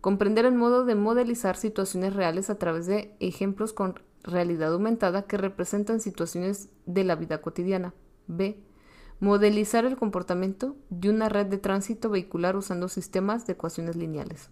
Comprender 0.00 0.46
el 0.46 0.54
modo 0.54 0.86
de 0.86 0.94
modelizar 0.94 1.56
situaciones 1.56 2.14
reales 2.14 2.48
a 2.48 2.58
través 2.58 2.86
de 2.86 3.14
ejemplos 3.20 3.74
con 3.74 4.00
realidad 4.22 4.72
aumentada 4.72 5.26
que 5.26 5.36
representan 5.36 6.00
situaciones 6.00 6.70
de 6.86 7.04
la 7.04 7.14
vida 7.14 7.42
cotidiana. 7.42 7.92
b. 8.26 8.58
Modelizar 9.20 9.84
el 9.84 9.96
comportamiento 9.96 10.76
de 10.88 11.10
una 11.10 11.28
red 11.28 11.46
de 11.46 11.58
tránsito 11.58 12.08
vehicular 12.08 12.56
usando 12.56 12.88
sistemas 12.88 13.46
de 13.46 13.52
ecuaciones 13.52 13.96
lineales. 13.96 14.50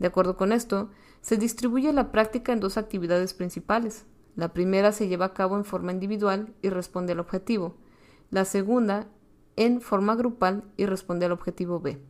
De 0.00 0.06
acuerdo 0.08 0.36
con 0.36 0.50
esto, 0.50 0.90
se 1.20 1.36
distribuye 1.36 1.92
la 1.92 2.10
práctica 2.10 2.52
en 2.52 2.60
dos 2.60 2.78
actividades 2.78 3.34
principales. 3.34 4.06
La 4.34 4.52
primera 4.52 4.92
se 4.92 5.08
lleva 5.08 5.26
a 5.26 5.34
cabo 5.34 5.56
en 5.56 5.64
forma 5.64 5.92
individual 5.92 6.54
y 6.62 6.70
responde 6.70 7.12
al 7.12 7.20
objetivo. 7.20 7.76
La 8.30 8.46
segunda 8.46 9.08
en 9.56 9.82
forma 9.82 10.14
grupal 10.16 10.64
y 10.78 10.86
responde 10.86 11.26
al 11.26 11.32
objetivo 11.32 11.80
B. 11.80 12.00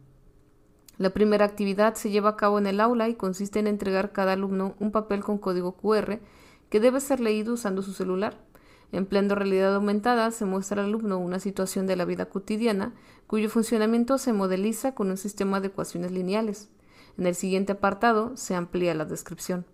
La 0.99 1.11
primera 1.11 1.45
actividad 1.45 1.95
se 1.95 2.11
lleva 2.11 2.31
a 2.31 2.37
cabo 2.37 2.59
en 2.59 2.69
el 2.69 2.79
aula 2.79 3.09
y 3.09 3.15
consiste 3.15 3.59
en 3.59 3.67
entregar 3.67 4.05
a 4.05 4.13
cada 4.13 4.35
alumno 4.35 4.77
un 4.79 4.93
papel 4.93 5.25
con 5.25 5.39
código 5.39 5.73
QR 5.73 6.21
que 6.69 6.79
debe 6.79 7.01
ser 7.01 7.19
leído 7.19 7.55
usando 7.55 7.83
su 7.83 7.93
celular. 7.93 8.39
Empleando 8.93 9.35
realidad 9.35 9.75
aumentada, 9.75 10.31
se 10.31 10.45
muestra 10.45 10.83
al 10.83 10.91
alumno 10.91 11.19
una 11.19 11.41
situación 11.41 11.89
de 11.89 11.97
la 11.97 12.05
vida 12.05 12.27
cotidiana 12.27 12.93
cuyo 13.27 13.49
funcionamiento 13.49 14.19
se 14.19 14.33
modeliza 14.33 14.95
con 14.95 15.11
un 15.11 15.17
sistema 15.17 15.61
de 15.61 15.69
ecuaciones 15.69 16.13
lineales. 16.13 16.69
En 17.19 17.27
el 17.27 17.35
siguiente 17.35 17.73
apartado 17.73 18.37
se 18.37 18.55
amplía 18.55 18.95
la 18.95 19.05
descripción. 19.05 19.67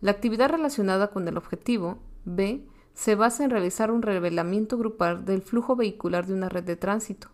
La 0.00 0.10
actividad 0.10 0.50
relacionada 0.50 1.08
con 1.08 1.28
el 1.28 1.36
objetivo, 1.36 1.98
B, 2.24 2.66
se 2.94 3.14
basa 3.14 3.44
en 3.44 3.50
realizar 3.50 3.90
un 3.90 4.02
revelamiento 4.02 4.76
grupal 4.76 5.24
del 5.24 5.42
flujo 5.42 5.76
vehicular 5.76 6.26
de 6.26 6.34
una 6.34 6.48
red 6.48 6.64
de 6.64 6.76
tránsito. 6.76 7.28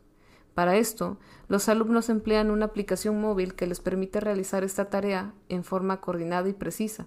Para 0.54 0.76
esto, 0.76 1.18
los 1.48 1.68
alumnos 1.68 2.08
emplean 2.08 2.50
una 2.50 2.66
aplicación 2.66 3.20
móvil 3.20 3.54
que 3.54 3.66
les 3.66 3.80
permite 3.80 4.20
realizar 4.20 4.64
esta 4.64 4.90
tarea 4.90 5.32
en 5.48 5.64
forma 5.64 6.00
coordinada 6.00 6.48
y 6.48 6.52
precisa, 6.52 7.06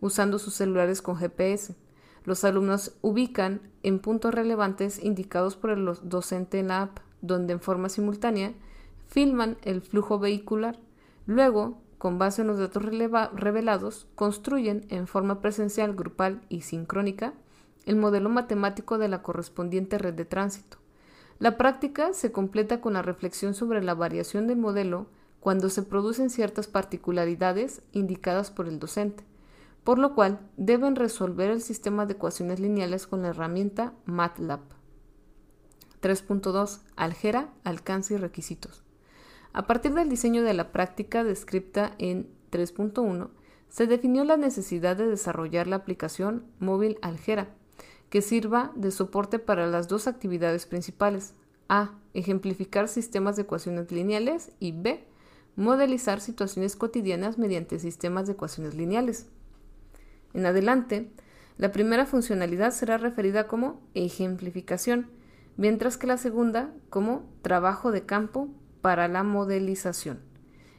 usando 0.00 0.38
sus 0.38 0.54
celulares 0.54 1.02
con 1.02 1.16
GPS. 1.16 1.76
Los 2.24 2.44
alumnos 2.44 2.96
ubican 3.00 3.60
en 3.82 3.98
puntos 3.98 4.34
relevantes 4.34 5.02
indicados 5.02 5.56
por 5.56 5.70
el 5.70 5.88
docente 6.02 6.58
en 6.58 6.68
la 6.68 6.82
app, 6.82 6.98
donde 7.20 7.52
en 7.52 7.60
forma 7.60 7.88
simultánea 7.88 8.54
filman 9.06 9.58
el 9.62 9.82
flujo 9.82 10.18
vehicular 10.18 10.78
Luego, 11.30 11.80
con 11.96 12.18
base 12.18 12.42
en 12.42 12.48
los 12.48 12.58
datos 12.58 12.82
revelados, 12.82 14.08
construyen 14.16 14.84
en 14.88 15.06
forma 15.06 15.40
presencial, 15.40 15.94
grupal 15.94 16.40
y 16.48 16.62
sincrónica 16.62 17.34
el 17.86 17.94
modelo 17.94 18.30
matemático 18.30 18.98
de 18.98 19.06
la 19.06 19.22
correspondiente 19.22 19.96
red 19.96 20.14
de 20.14 20.24
tránsito. 20.24 20.78
La 21.38 21.56
práctica 21.56 22.14
se 22.14 22.32
completa 22.32 22.80
con 22.80 22.94
la 22.94 23.02
reflexión 23.02 23.54
sobre 23.54 23.80
la 23.80 23.94
variación 23.94 24.48
del 24.48 24.58
modelo 24.58 25.06
cuando 25.38 25.68
se 25.68 25.84
producen 25.84 26.30
ciertas 26.30 26.66
particularidades 26.66 27.82
indicadas 27.92 28.50
por 28.50 28.66
el 28.66 28.80
docente, 28.80 29.22
por 29.84 30.00
lo 30.00 30.16
cual 30.16 30.40
deben 30.56 30.96
resolver 30.96 31.52
el 31.52 31.62
sistema 31.62 32.06
de 32.06 32.14
ecuaciones 32.14 32.58
lineales 32.58 33.06
con 33.06 33.22
la 33.22 33.28
herramienta 33.28 33.92
MATLAB. 34.04 34.62
3.2. 36.02 36.80
Algera, 36.96 37.52
alcance 37.62 38.14
y 38.14 38.16
requisitos. 38.16 38.82
A 39.52 39.66
partir 39.66 39.94
del 39.94 40.08
diseño 40.08 40.42
de 40.44 40.54
la 40.54 40.70
práctica 40.70 41.24
descripta 41.24 41.94
en 41.98 42.28
3.1, 42.52 43.30
se 43.68 43.86
definió 43.86 44.24
la 44.24 44.36
necesidad 44.36 44.96
de 44.96 45.06
desarrollar 45.06 45.66
la 45.66 45.76
aplicación 45.76 46.44
móvil 46.58 46.98
Algera, 47.02 47.48
que 48.10 48.22
sirva 48.22 48.72
de 48.74 48.90
soporte 48.90 49.38
para 49.38 49.66
las 49.66 49.88
dos 49.88 50.06
actividades 50.06 50.66
principales. 50.66 51.34
A. 51.68 51.92
Ejemplificar 52.14 52.88
sistemas 52.88 53.36
de 53.36 53.42
ecuaciones 53.42 53.92
lineales 53.92 54.50
y 54.58 54.72
B. 54.72 55.06
Modelizar 55.54 56.20
situaciones 56.20 56.74
cotidianas 56.74 57.38
mediante 57.38 57.78
sistemas 57.78 58.26
de 58.26 58.32
ecuaciones 58.32 58.74
lineales. 58.74 59.28
En 60.34 60.46
adelante, 60.46 61.12
la 61.58 61.70
primera 61.70 62.06
funcionalidad 62.06 62.72
será 62.72 62.98
referida 62.98 63.46
como 63.46 63.80
ejemplificación, 63.94 65.10
mientras 65.56 65.96
que 65.96 66.06
la 66.06 66.16
segunda 66.16 66.72
como 66.88 67.28
trabajo 67.42 67.92
de 67.92 68.06
campo 68.06 68.48
para 68.80 69.08
la 69.08 69.22
modelización. 69.22 70.20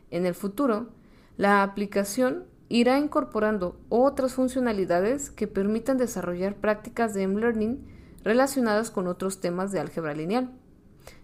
En 0.10 0.26
el 0.26 0.36
futuro, 0.36 0.90
la 1.38 1.64
aplicación 1.64 2.46
irá 2.70 2.98
incorporando 2.98 3.80
otras 3.90 4.34
funcionalidades 4.34 5.30
que 5.30 5.48
permitan 5.48 5.98
desarrollar 5.98 6.56
prácticas 6.56 7.14
de 7.14 7.24
M-Learning 7.24 7.86
relacionadas 8.24 8.92
con 8.92 9.08
otros 9.08 9.42
temas 9.42 9.72
de 9.72 9.80
álgebra 9.80 10.14
lineal. 10.14 10.52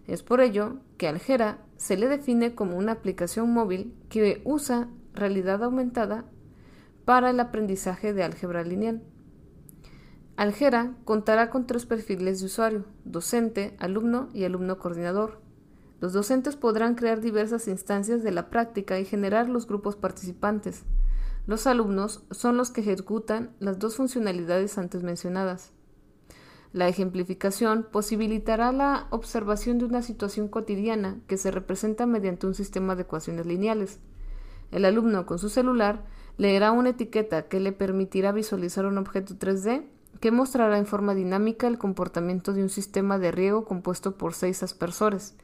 Es 0.06 0.22
por 0.22 0.40
ello 0.40 0.78
que 0.96 1.08
Algera 1.08 1.58
se 1.76 1.96
le 1.96 2.08
define 2.08 2.54
como 2.54 2.76
una 2.76 2.92
aplicación 2.92 3.52
móvil 3.52 3.94
que 4.08 4.42
usa 4.44 4.88
realidad 5.14 5.62
aumentada 5.62 6.24
para 7.04 7.30
el 7.30 7.40
aprendizaje 7.40 8.12
de 8.12 8.24
álgebra 8.24 8.62
lineal. 8.64 9.02
Algera 10.36 10.94
contará 11.04 11.50
con 11.50 11.66
tres 11.66 11.86
perfiles 11.86 12.40
de 12.40 12.46
usuario, 12.46 12.84
docente, 13.04 13.74
alumno 13.78 14.28
y 14.32 14.44
alumno 14.44 14.78
coordinador. 14.78 15.40
Los 16.00 16.12
docentes 16.12 16.56
podrán 16.56 16.94
crear 16.94 17.20
diversas 17.20 17.66
instancias 17.66 18.22
de 18.22 18.30
la 18.30 18.50
práctica 18.50 18.98
y 19.00 19.04
generar 19.04 19.48
los 19.48 19.66
grupos 19.66 19.96
participantes. 19.96 20.84
Los 21.46 21.66
alumnos 21.66 22.24
son 22.30 22.56
los 22.56 22.70
que 22.70 22.82
ejecutan 22.82 23.50
las 23.58 23.78
dos 23.78 23.96
funcionalidades 23.96 24.78
antes 24.78 25.02
mencionadas. 25.02 25.72
La 26.72 26.86
ejemplificación 26.86 27.86
posibilitará 27.90 28.70
la 28.72 29.06
observación 29.10 29.78
de 29.78 29.86
una 29.86 30.02
situación 30.02 30.48
cotidiana 30.48 31.18
que 31.26 31.38
se 31.38 31.50
representa 31.50 32.06
mediante 32.06 32.46
un 32.46 32.54
sistema 32.54 32.94
de 32.94 33.02
ecuaciones 33.02 33.46
lineales. 33.46 33.98
El 34.70 34.84
alumno 34.84 35.24
con 35.24 35.38
su 35.38 35.48
celular 35.48 36.04
leerá 36.36 36.72
una 36.72 36.90
etiqueta 36.90 37.48
que 37.48 37.58
le 37.58 37.72
permitirá 37.72 38.32
visualizar 38.32 38.84
un 38.84 38.98
objeto 38.98 39.34
3D 39.34 39.86
que 40.20 40.30
mostrará 40.30 40.78
en 40.78 40.86
forma 40.86 41.14
dinámica 41.14 41.66
el 41.66 41.78
comportamiento 41.78 42.52
de 42.52 42.62
un 42.62 42.68
sistema 42.68 43.18
de 43.18 43.32
riego 43.32 43.64
compuesto 43.64 44.18
por 44.18 44.34
seis 44.34 44.62
aspersores. 44.62 45.34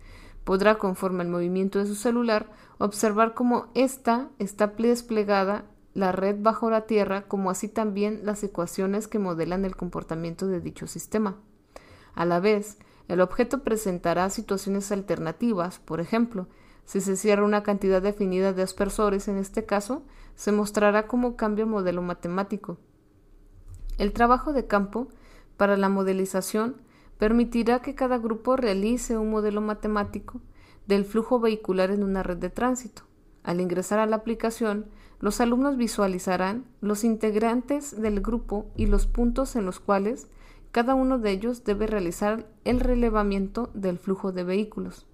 Podrá, 0.44 0.76
conforme 0.76 1.22
al 1.22 1.28
movimiento 1.28 1.78
de 1.78 1.86
su 1.86 1.94
celular, 1.94 2.50
observar 2.78 3.34
cómo 3.34 3.68
ésta 3.74 4.30
está 4.38 4.68
desplegada 4.68 5.64
la 5.94 6.12
red 6.12 6.36
bajo 6.40 6.70
la 6.70 6.82
Tierra, 6.82 7.26
como 7.28 7.50
así 7.50 7.68
también 7.68 8.20
las 8.24 8.42
ecuaciones 8.42 9.08
que 9.08 9.18
modelan 9.18 9.64
el 9.64 9.76
comportamiento 9.76 10.46
de 10.46 10.60
dicho 10.60 10.86
sistema. 10.86 11.36
A 12.14 12.24
la 12.24 12.40
vez, 12.40 12.78
el 13.08 13.20
objeto 13.20 13.62
presentará 13.62 14.28
situaciones 14.30 14.90
alternativas, 14.92 15.78
por 15.78 16.00
ejemplo, 16.00 16.48
si 16.84 17.00
se 17.00 17.16
cierra 17.16 17.44
una 17.44 17.62
cantidad 17.62 18.02
definida 18.02 18.52
de 18.52 18.62
aspersores, 18.62 19.28
en 19.28 19.38
este 19.38 19.64
caso, 19.64 20.02
se 20.34 20.52
mostrará 20.52 21.06
cómo 21.06 21.36
cambia 21.36 21.64
modelo 21.64 22.02
matemático. 22.02 22.78
El 23.96 24.12
trabajo 24.12 24.52
de 24.52 24.66
campo 24.66 25.08
para 25.56 25.76
la 25.76 25.88
modelización 25.88 26.76
permitirá 27.18 27.80
que 27.80 27.94
cada 27.94 28.18
grupo 28.18 28.56
realice 28.56 29.16
un 29.16 29.30
modelo 29.30 29.60
matemático 29.60 30.40
del 30.86 31.04
flujo 31.04 31.40
vehicular 31.40 31.90
en 31.90 32.02
una 32.02 32.22
red 32.22 32.36
de 32.36 32.50
tránsito. 32.50 33.02
Al 33.42 33.60
ingresar 33.60 33.98
a 33.98 34.06
la 34.06 34.16
aplicación, 34.16 34.86
los 35.20 35.40
alumnos 35.40 35.76
visualizarán 35.76 36.64
los 36.80 37.04
integrantes 37.04 38.00
del 38.00 38.20
grupo 38.20 38.66
y 38.76 38.86
los 38.86 39.06
puntos 39.06 39.56
en 39.56 39.64
los 39.64 39.80
cuales 39.80 40.28
cada 40.72 40.94
uno 40.94 41.18
de 41.18 41.30
ellos 41.30 41.64
debe 41.64 41.86
realizar 41.86 42.46
el 42.64 42.80
relevamiento 42.80 43.70
del 43.74 43.98
flujo 43.98 44.32
de 44.32 44.44
vehículos. 44.44 45.06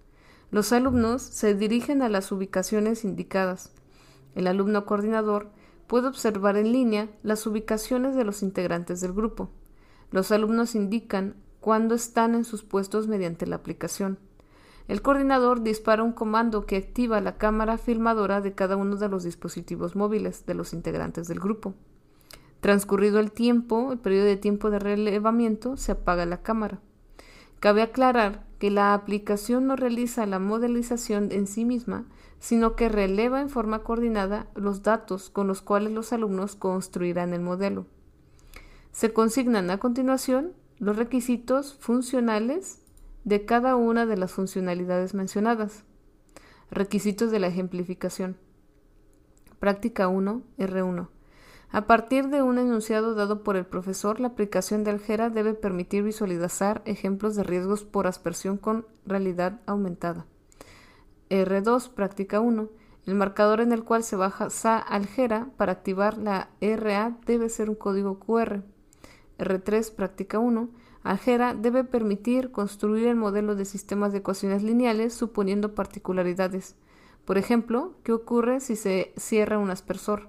Los 0.51 0.73
alumnos 0.73 1.23
se 1.23 1.55
dirigen 1.55 2.03
a 2.03 2.09
las 2.09 2.33
ubicaciones 2.33 3.05
indicadas. 3.05 3.73
El 4.35 4.47
alumno 4.47 4.87
coordinador 4.87 5.51
puede 5.87 6.09
observar 6.09 6.57
en 6.57 6.73
línea 6.73 7.09
las 7.23 7.47
ubicaciones 7.47 8.17
de 8.17 8.25
los 8.25 8.43
integrantes 8.43 9.01
del 9.01 9.13
grupo. 9.13 9.51
Los 10.11 10.33
alumnos 10.33 10.75
indican 10.75 11.35
cuándo 11.61 11.95
están 11.95 12.35
en 12.35 12.45
sus 12.45 12.63
puestos 12.63 13.07
mediante 13.07 13.47
la 13.47 13.57
aplicación. 13.57 14.19
El 14.89 15.03
coordinador 15.03 15.63
dispara 15.63 16.03
un 16.03 16.13
comando 16.13 16.67
que 16.67 16.77
activa 16.77 17.21
la 17.21 17.39
cámara 17.39 17.79
filmadora 17.79 18.41
de 18.41 18.55
cada 18.55 18.77
uno 18.77 18.97
de 18.97 19.09
los 19.09 19.23
dispositivos 19.23 19.95
móviles 19.95 20.47
de 20.47 20.55
los 20.55 20.73
integrantes 20.73 21.29
del 21.29 21.39
grupo. 21.39 21.75
Transcurrido 22.61 23.21
el 23.21 23.31
tiempo, 23.31 23.93
el 23.93 23.99
periodo 23.99 24.25
de 24.25 24.37
tiempo 24.37 24.71
de 24.71 24.81
relevamiento, 24.81 25.77
se 25.77 25.93
apaga 25.93 26.27
la 26.27 26.43
cámara. 26.43 26.81
Cabe 27.61 27.83
aclarar 27.83 28.47
que 28.59 28.71
la 28.71 28.95
aplicación 28.95 29.67
no 29.67 29.77
realiza 29.77 30.27
la 30.27 30.39
modelización 30.39 31.31
en 31.31 31.47
sí 31.47 31.65
misma, 31.65 32.07
sino 32.39 32.75
que 32.75 32.89
releva 32.89 33.41
en 33.41 33.49
forma 33.49 33.85
coordinada 33.85 34.49
los 34.55 34.83
datos 34.83 35.31
con 35.31 35.47
los 35.47 35.63
cuales 35.63 35.93
los 35.93 36.13
alumnos 36.13 36.57
construirán 36.57 37.33
el 37.33 37.43
modelo. 37.43 37.87
Se 38.93 39.13
consignan 39.13 39.71
a 39.71 39.79
continuación 39.79 40.53
los 40.81 40.97
requisitos 40.97 41.75
funcionales 41.75 42.81
de 43.25 43.45
cada 43.45 43.77
una 43.77 44.07
de 44.07 44.17
las 44.17 44.33
funcionalidades 44.33 45.13
mencionadas. 45.13 45.85
Requisitos 46.71 47.31
de 47.31 47.39
la 47.39 47.49
ejemplificación. 47.49 48.39
Práctica 49.59 50.09
1, 50.09 50.43
R1. 50.57 51.09
A 51.71 51.87
partir 51.87 52.29
de 52.29 52.41
un 52.41 52.59
enunciado 52.59 53.15
dado 53.15 53.43
por 53.43 53.57
el 53.57 53.67
profesor, 53.67 54.21
la 54.21 54.29
aplicación 54.29 54.83
de 54.83 54.91
Algera 54.91 55.29
debe 55.29 55.53
permitir 55.53 56.03
visualizar 56.03 56.81
ejemplos 56.87 57.37
de 57.37 57.43
riesgos 57.43 57.85
por 57.85 58.07
aspersión 58.07 58.57
con 58.57 58.87
realidad 59.05 59.61
aumentada. 59.67 60.25
R2, 61.29 61.91
práctica 61.91 62.41
1. 62.41 62.71
El 63.05 63.15
marcador 63.17 63.61
en 63.61 63.73
el 63.73 63.85
cual 63.85 64.03
se 64.03 64.17
baja 64.17 64.49
SA 64.49 64.79
Algera 64.79 65.51
para 65.59 65.73
activar 65.73 66.17
la 66.17 66.49
RA 66.61 67.19
debe 67.27 67.51
ser 67.51 67.69
un 67.69 67.77
código 67.77 68.19
QR. 68.19 68.63
R3, 69.41 69.93
práctica 69.95 70.39
1. 70.39 70.69
Algera 71.03 71.55
debe 71.55 71.83
permitir 71.83 72.53
construir 72.53 73.07
el 73.07 73.17
modelo 73.17 73.57
de 73.57 73.65
sistemas 73.65 74.13
de 74.13 74.19
ecuaciones 74.19 74.63
lineales 74.63 75.15
suponiendo 75.15 75.75
particularidades. 75.75 76.77
Por 77.25 77.39
ejemplo, 77.39 77.95
¿qué 78.05 78.13
ocurre 78.13 78.61
si 78.61 78.77
se 78.77 79.13
cierra 79.17 79.59
un 79.59 79.71
aspersor? 79.71 80.29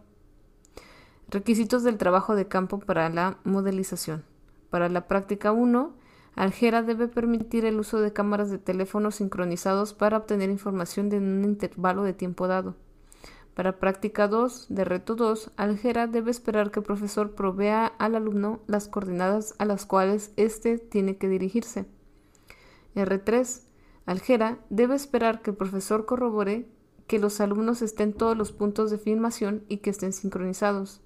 Requisitos 1.30 1.84
del 1.84 1.98
trabajo 1.98 2.36
de 2.36 2.48
campo 2.48 2.80
para 2.80 3.10
la 3.10 3.38
modelización. 3.44 4.24
Para 4.70 4.90
la 4.90 5.08
práctica 5.08 5.52
1, 5.52 5.94
Algera 6.36 6.82
debe 6.82 7.08
permitir 7.08 7.66
el 7.66 7.80
uso 7.80 8.00
de 8.00 8.14
cámaras 8.14 8.50
de 8.50 8.58
teléfono 8.58 9.12
sincronizados 9.12 9.94
para 9.94 10.18
obtener 10.18 10.50
información 10.50 11.12
en 11.12 11.24
un 11.24 11.44
intervalo 11.44 12.04
de 12.04 12.14
tiempo 12.14 12.48
dado. 12.48 12.76
Para 13.54 13.80
práctica 13.80 14.30
2 14.30 14.68
de 14.70 14.86
reto 14.86 15.16
2, 15.16 15.52
Algera 15.58 16.08
debe 16.08 16.32
esperar 16.32 16.72
que 16.72 16.80
el 16.80 16.86
profesor 16.86 17.36
provea 17.36 17.86
al 17.86 18.16
alumno 18.16 18.62
las 18.68 18.88
coordenadas 18.88 19.56
a 19.58 19.66
las 19.66 19.86
cuales 19.86 20.32
éste 20.38 20.78
tiene 20.78 21.18
que 21.18 21.28
dirigirse. 21.28 21.86
R3. 22.96 23.64
Algera 24.06 24.60
debe 24.70 24.96
esperar 24.96 25.42
que 25.42 25.52
el 25.52 25.58
profesor 25.58 26.06
corrobore 26.06 26.68
que 27.08 27.20
los 27.20 27.42
alumnos 27.42 27.82
estén 27.82 28.14
todos 28.14 28.38
los 28.38 28.54
puntos 28.54 28.90
de 28.90 28.98
filmación 28.98 29.66
y 29.68 29.78
que 29.78 29.90
estén 29.90 30.14
sincronizados. 30.14 31.02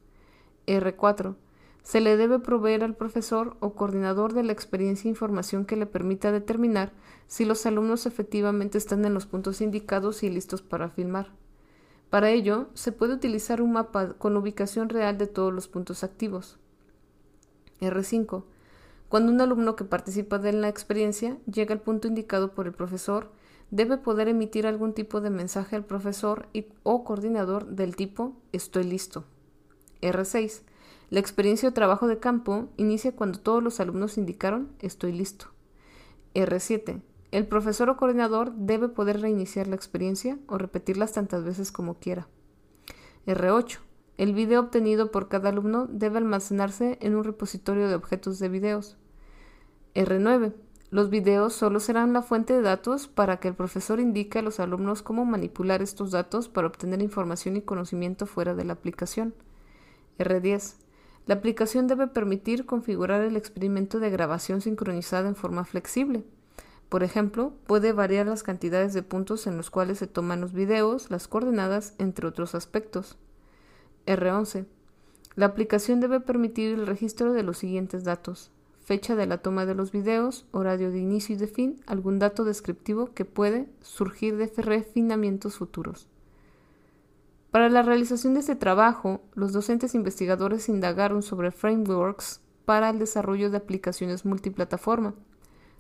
R4. 0.68 1.36
Se 1.82 2.00
le 2.00 2.16
debe 2.16 2.38
proveer 2.40 2.84
al 2.84 2.96
profesor 2.96 3.58
o 3.60 3.74
coordinador 3.74 4.34
de 4.34 4.44
la 4.44 4.54
experiencia 4.54 5.10
información 5.10 5.66
que 5.66 5.76
le 5.76 5.86
permita 5.88 6.32
determinar 6.32 6.94
si 7.28 7.44
los 7.44 7.66
alumnos 7.66 8.06
efectivamente 8.06 8.78
están 8.78 9.04
en 9.06 9.16
los 9.16 9.26
puntos 9.26 9.62
indicados 9.62 10.22
y 10.22 10.30
listos 10.30 10.62
para 10.62 10.90
filmar. 10.90 11.32
Para 12.10 12.30
ello, 12.30 12.70
se 12.74 12.92
puede 12.92 13.14
utilizar 13.14 13.62
un 13.62 13.74
mapa 13.74 14.14
con 14.14 14.38
ubicación 14.38 14.90
real 14.90 15.18
de 15.18 15.28
todos 15.28 15.54
los 15.54 15.68
puntos 15.68 16.04
activos. 16.04 16.58
R5. 17.82 18.44
Cuando 19.10 19.32
un 19.32 19.42
alumno 19.42 19.76
que 19.76 19.84
participa 19.84 20.40
de 20.40 20.54
la 20.54 20.70
experiencia 20.70 21.38
llega 21.46 21.74
al 21.74 21.82
punto 21.82 22.08
indicado 22.08 22.54
por 22.54 22.68
el 22.68 22.74
profesor, 22.74 23.32
debe 23.72 23.98
poder 23.98 24.28
emitir 24.28 24.68
algún 24.68 24.94
tipo 24.94 25.22
de 25.22 25.30
mensaje 25.30 25.76
al 25.76 25.86
profesor 25.86 26.48
y, 26.54 26.68
o 26.84 27.04
coordinador 27.04 27.68
del 27.68 27.96
tipo 27.96 28.34
estoy 28.52 28.84
listo. 28.84 29.26
R6. 30.02 30.62
La 31.10 31.20
experiencia 31.20 31.70
o 31.70 31.74
trabajo 31.74 32.08
de 32.08 32.20
campo 32.20 32.70
inicia 32.78 33.16
cuando 33.16 33.40
todos 33.40 33.64
los 33.64 33.80
alumnos 33.80 34.18
indicaron 34.18 34.70
estoy 34.80 35.12
listo. 35.12 35.48
R7. 36.34 37.02
El 37.36 37.48
profesor 37.48 37.90
o 37.90 37.98
coordinador 37.98 38.54
debe 38.54 38.88
poder 38.88 39.20
reiniciar 39.20 39.68
la 39.68 39.76
experiencia 39.76 40.40
o 40.48 40.58
repetirlas 40.58 41.12
tantas 41.12 41.44
veces 41.44 41.70
como 41.70 41.96
quiera. 41.96 42.30
R8. 43.28 43.80
El 44.16 44.34
video 44.34 44.62
obtenido 44.62 45.12
por 45.12 45.28
cada 45.28 45.50
alumno 45.50 45.86
debe 45.86 46.20
almacenarse 46.20 46.98
en 47.02 47.14
un 47.14 47.26
repositorio 47.26 47.90
de 47.90 47.96
objetos 47.96 48.40
de 48.40 48.48
videos. 48.48 48.96
R9. 49.96 50.54
Los 50.92 51.10
videos 51.10 51.52
solo 51.52 51.82
serán 51.82 52.14
la 52.14 52.22
fuente 52.22 52.54
de 52.54 52.62
datos 52.62 53.10
para 53.10 53.42
que 53.42 53.50
el 53.50 53.54
profesor 53.54 54.00
indique 54.00 54.40
a 54.40 54.42
los 54.42 54.62
alumnos 54.62 55.02
cómo 55.02 55.26
manipular 55.26 55.82
estos 55.82 56.12
datos 56.12 56.48
para 56.48 56.68
obtener 56.68 57.02
información 57.02 57.58
y 57.58 57.62
conocimiento 57.64 58.28
fuera 58.28 58.56
de 58.56 58.64
la 58.64 58.72
aplicación. 58.72 59.36
R10. 60.20 60.76
La 61.26 61.36
aplicación 61.36 61.88
debe 61.88 62.08
permitir 62.08 62.66
configurar 62.66 63.24
el 63.24 63.36
experimento 63.36 64.00
de 64.00 64.10
grabación 64.10 64.62
sincronizada 64.62 65.28
en 65.28 65.36
forma 65.36 65.66
flexible. 65.66 66.24
Por 66.96 67.04
ejemplo, 67.04 67.52
puede 67.68 67.92
variar 67.92 68.26
las 68.26 68.42
cantidades 68.42 68.94
de 68.94 69.04
puntos 69.04 69.48
en 69.48 69.58
los 69.58 69.70
cuales 69.70 69.98
se 69.98 70.08
toman 70.08 70.40
los 70.40 70.54
videos, 70.54 71.12
las 71.12 71.28
coordenadas, 71.28 71.94
entre 71.98 72.26
otros 72.26 72.56
aspectos. 72.56 73.18
R11. 74.06 74.66
La 75.36 75.48
aplicación 75.48 76.00
debe 76.00 76.22
permitir 76.22 76.74
el 76.74 76.88
registro 76.88 77.34
de 77.34 77.44
los 77.44 77.58
siguientes 77.58 78.06
datos. 78.06 78.50
Fecha 78.86 79.18
de 79.18 79.26
la 79.26 79.40
toma 79.40 79.66
de 79.66 79.76
los 79.76 79.92
videos, 79.92 80.46
horario 80.52 80.90
de 80.90 81.00
inicio 81.00 81.36
y 81.36 81.38
de 81.38 81.48
fin, 81.48 81.82
algún 81.86 82.18
dato 82.18 82.46
descriptivo 82.46 83.14
que 83.14 83.26
puede 83.26 83.68
surgir 83.82 84.38
de 84.38 84.50
refinamientos 84.56 85.58
futuros. 85.58 86.08
Para 87.52 87.68
la 87.68 87.82
realización 87.82 88.36
de 88.36 88.40
este 88.40 88.56
trabajo, 88.56 89.20
los 89.34 89.52
docentes 89.52 89.96
investigadores 89.96 90.70
indagaron 90.70 91.24
sobre 91.24 91.52
frameworks 91.52 92.40
para 92.64 92.90
el 92.90 93.00
desarrollo 93.00 93.50
de 93.52 93.58
aplicaciones 93.58 94.24
multiplataforma, 94.24 95.14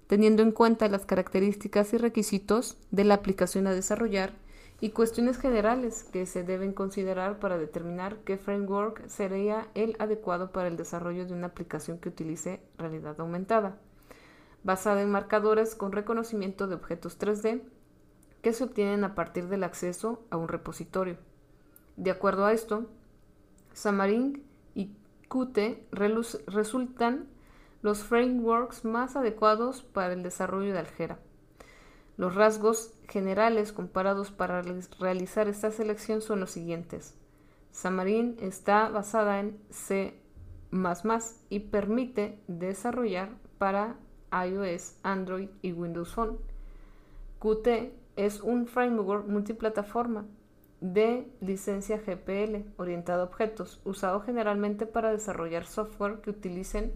teniendo 0.07 0.43
en 0.43 0.51
cuenta 0.51 0.87
las 0.87 1.05
características 1.05 1.93
y 1.93 1.97
requisitos 1.97 2.77
de 2.91 3.03
la 3.03 3.15
aplicación 3.15 3.67
a 3.67 3.73
desarrollar 3.73 4.33
y 4.81 4.89
cuestiones 4.89 5.37
generales 5.37 6.03
que 6.03 6.25
se 6.25 6.43
deben 6.43 6.73
considerar 6.73 7.39
para 7.39 7.57
determinar 7.57 8.17
qué 8.25 8.37
framework 8.37 9.07
sería 9.07 9.67
el 9.73 9.95
adecuado 9.99 10.51
para 10.51 10.67
el 10.67 10.77
desarrollo 10.77 11.25
de 11.25 11.33
una 11.33 11.47
aplicación 11.47 11.97
que 11.97 12.09
utilice 12.09 12.61
realidad 12.77 13.19
aumentada, 13.19 13.77
basada 14.63 15.01
en 15.01 15.09
marcadores 15.09 15.75
con 15.75 15.91
reconocimiento 15.91 16.67
de 16.67 16.75
objetos 16.75 17.17
3D 17.19 17.61
que 18.41 18.53
se 18.53 18.63
obtienen 18.63 19.03
a 19.03 19.15
partir 19.15 19.47
del 19.47 19.63
acceso 19.63 20.23
a 20.29 20.37
un 20.37 20.47
repositorio. 20.47 21.17
De 21.95 22.11
acuerdo 22.11 22.45
a 22.45 22.53
esto, 22.53 22.85
Xamarin 23.73 24.43
y 24.75 24.91
Qt 25.29 25.87
resultan 26.45 27.27
los 27.85 28.03
frameworks 28.03 28.83
más 28.83 29.15
adecuados 29.15 29.83
para 29.83 30.13
el 30.13 30.23
desarrollo 30.23 30.73
de 30.73 30.79
Algera. 30.79 31.19
Los 32.17 32.33
rasgos 32.33 32.95
generales 33.07 33.73
comparados 33.73 34.31
para 34.31 34.63
realizar 34.99 35.47
esta 35.47 35.69
selección 35.69 36.23
son 36.23 36.39
los 36.39 36.49
siguientes. 36.49 37.13
Xamarin 37.73 38.37
está 38.41 38.89
basada 38.89 39.39
en 39.39 39.59
C++ 39.69 40.19
y 41.51 41.59
permite 41.59 42.39
desarrollar 42.47 43.29
para 43.59 43.97
iOS, 44.31 44.95
Android 45.03 45.49
y 45.61 45.73
Windows 45.73 46.11
Phone. 46.11 46.39
Qt 47.37 47.93
es 48.15 48.41
un 48.41 48.65
framework 48.65 49.27
multiplataforma 49.27 50.25
de 50.81 51.31
licencia 51.39 51.99
GPL 51.99 52.65
orientado 52.77 53.21
a 53.21 53.25
objetos, 53.25 53.79
usado 53.85 54.21
generalmente 54.21 54.87
para 54.87 55.11
desarrollar 55.11 55.67
software 55.67 56.21
que 56.21 56.31
utilicen 56.31 56.91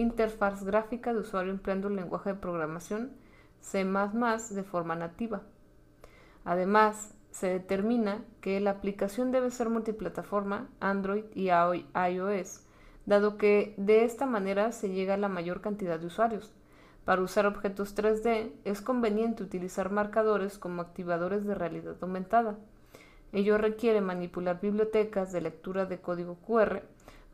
interfaz 0.00 0.64
gráfica 0.64 1.12
de 1.12 1.20
usuario 1.20 1.52
empleando 1.52 1.88
el 1.88 1.96
lenguaje 1.96 2.30
de 2.30 2.40
programación 2.40 3.12
C++ 3.60 3.84
de 3.84 4.62
forma 4.62 4.96
nativa. 4.96 5.42
Además, 6.44 7.14
se 7.30 7.48
determina 7.48 8.24
que 8.40 8.58
la 8.60 8.70
aplicación 8.70 9.30
debe 9.30 9.50
ser 9.50 9.68
multiplataforma 9.68 10.68
Android 10.80 11.24
y 11.34 11.50
iOS, 11.50 12.66
dado 13.06 13.36
que 13.36 13.74
de 13.76 14.04
esta 14.04 14.26
manera 14.26 14.72
se 14.72 14.90
llega 14.90 15.14
a 15.14 15.18
la 15.18 15.28
mayor 15.28 15.60
cantidad 15.60 15.98
de 15.98 16.06
usuarios. 16.06 16.52
Para 17.04 17.22
usar 17.22 17.46
objetos 17.46 17.96
3D 17.96 18.52
es 18.64 18.80
conveniente 18.80 19.42
utilizar 19.42 19.90
marcadores 19.90 20.58
como 20.58 20.82
activadores 20.82 21.44
de 21.44 21.54
realidad 21.54 21.96
aumentada. 22.00 22.58
Ello 23.32 23.58
requiere 23.58 24.00
manipular 24.00 24.60
bibliotecas 24.60 25.32
de 25.32 25.40
lectura 25.40 25.86
de 25.86 26.00
código 26.00 26.36
QR 26.46 26.82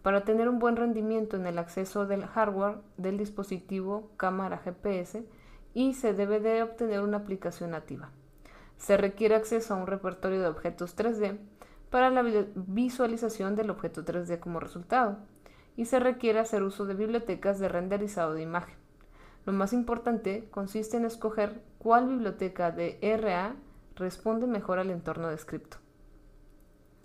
para 0.07 0.25
tener 0.25 0.49
un 0.49 0.61
buen 0.61 0.77
rendimiento 0.77 1.37
en 1.37 1.49
el 1.49 1.59
acceso 1.59 2.07
del 2.07 2.27
hardware 2.27 2.79
del 2.97 3.19
dispositivo 3.19 4.13
cámara 4.17 4.59
GPS 4.59 5.27
y 5.75 5.95
se 5.95 6.13
debe 6.13 6.39
de 6.39 6.63
obtener 6.63 7.01
una 7.01 7.17
aplicación 7.17 7.73
nativa. 7.73 8.13
Se 8.77 8.97
requiere 8.97 9.35
acceso 9.35 9.75
a 9.75 9.79
un 9.79 9.89
repertorio 9.89 10.41
de 10.41 10.47
objetos 10.47 10.97
3D 10.97 11.41
para 11.91 12.11
la 12.11 12.23
visualización 12.55 13.57
del 13.57 13.69
objeto 13.69 14.05
3D 14.05 14.39
como 14.39 14.61
resultado 14.61 15.19
y 15.75 15.87
se 15.87 15.99
requiere 15.99 16.39
hacer 16.39 16.63
uso 16.63 16.87
de 16.87 16.95
bibliotecas 16.95 17.59
de 17.59 17.69
renderizado 17.69 18.35
de 18.35 18.43
imagen. 18.43 18.77
Lo 19.45 19.53
más 19.53 19.73
importante 19.73 20.47
consiste 20.53 20.99
en 20.99 21.05
escoger 21.05 21.65
cuál 21.79 22.07
biblioteca 22.07 22.71
de 22.71 23.01
RA 23.21 23.57
responde 23.97 24.47
mejor 24.47 24.79
al 24.79 24.93
entorno 24.93 25.27
descrito. 25.31 25.79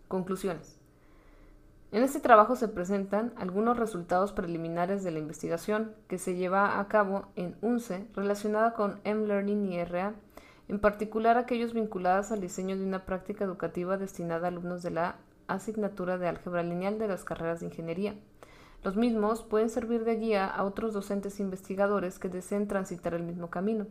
Conclusiones. 0.08 0.81
En 1.92 2.04
este 2.04 2.22
trabajo 2.22 2.56
se 2.56 2.70
presentan 2.70 3.34
algunos 3.36 3.78
resultados 3.78 4.32
preliminares 4.32 5.04
de 5.04 5.12
la 5.12 5.20
investigación 5.20 5.94
que 6.08 6.18
se 6.18 6.36
lleva 6.36 6.80
a 6.80 6.88
cabo 6.88 7.26
en 7.36 7.58
UNCE 7.62 8.08
relacionada 8.16 8.74
con 8.74 9.02
M-Learning 9.04 9.74
y 9.74 9.84
RA, 9.84 10.14
en 10.70 10.80
particular 10.80 11.38
aquellos 11.38 11.74
vinculados 11.74 12.32
al 12.32 12.40
diseño 12.40 12.78
de 12.78 12.86
una 12.86 13.04
práctica 13.06 13.44
educativa 13.44 13.98
destinada 13.98 14.46
a 14.46 14.52
alumnos 14.52 14.84
de 14.84 14.92
la 14.92 15.18
asignatura 15.48 16.18
de 16.18 16.30
álgebra 16.30 16.64
lineal 16.64 16.98
de 16.98 17.10
las 17.10 17.26
carreras 17.26 17.60
de 17.60 17.66
ingeniería. 17.66 18.16
Los 18.84 18.96
mismos 18.96 19.44
pueden 19.44 19.70
servir 19.70 20.06
de 20.06 20.16
guía 20.16 20.48
a 20.48 20.64
otros 20.64 20.94
docentes 20.94 21.42
investigadores 21.42 22.20
que 22.20 22.30
deseen 22.30 22.70
transitar 22.70 23.14
el 23.16 23.24
mismo 23.24 23.50
camino. 23.50 23.86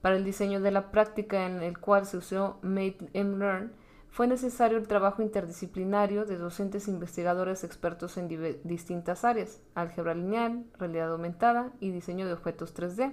Para 0.00 0.14
el 0.14 0.24
diseño 0.24 0.60
de 0.60 0.70
la 0.70 0.92
práctica 0.92 1.44
en 1.44 1.60
el 1.60 1.76
cual 1.78 2.06
se 2.06 2.18
usó 2.18 2.58
Made 2.62 3.10
M-Learn, 3.14 3.72
fue 4.16 4.26
necesario 4.26 4.78
el 4.78 4.88
trabajo 4.88 5.20
interdisciplinario 5.20 6.24
de 6.24 6.38
docentes 6.38 6.88
e 6.88 6.90
investigadores 6.90 7.64
expertos 7.64 8.16
en 8.16 8.28
distintas 8.64 9.26
áreas, 9.26 9.60
álgebra 9.74 10.14
lineal, 10.14 10.64
realidad 10.78 11.12
aumentada 11.12 11.70
y 11.80 11.90
diseño 11.90 12.24
de 12.24 12.32
objetos 12.32 12.74
3D, 12.74 13.12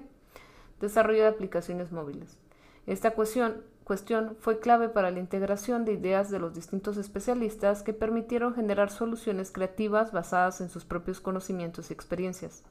desarrollo 0.79 1.23
de 1.23 1.27
aplicaciones 1.27 1.91
móviles. 1.91 2.37
Esta 2.87 3.11
cuestión, 3.11 3.65
cuestión 3.83 4.37
fue 4.39 4.61
clave 4.61 4.87
para 4.87 5.11
la 5.11 5.19
integración 5.19 5.83
de 5.83 5.91
ideas 5.91 6.31
de 6.31 6.39
los 6.39 6.53
distintos 6.53 6.95
especialistas 6.95 7.83
que 7.83 7.91
permitieron 7.91 8.55
generar 8.55 8.89
soluciones 8.89 9.51
creativas 9.51 10.13
basadas 10.13 10.61
en 10.61 10.69
sus 10.69 10.85
propios 10.85 11.19
conocimientos 11.19 11.89
y 11.89 11.93
experiencias. 11.93 12.63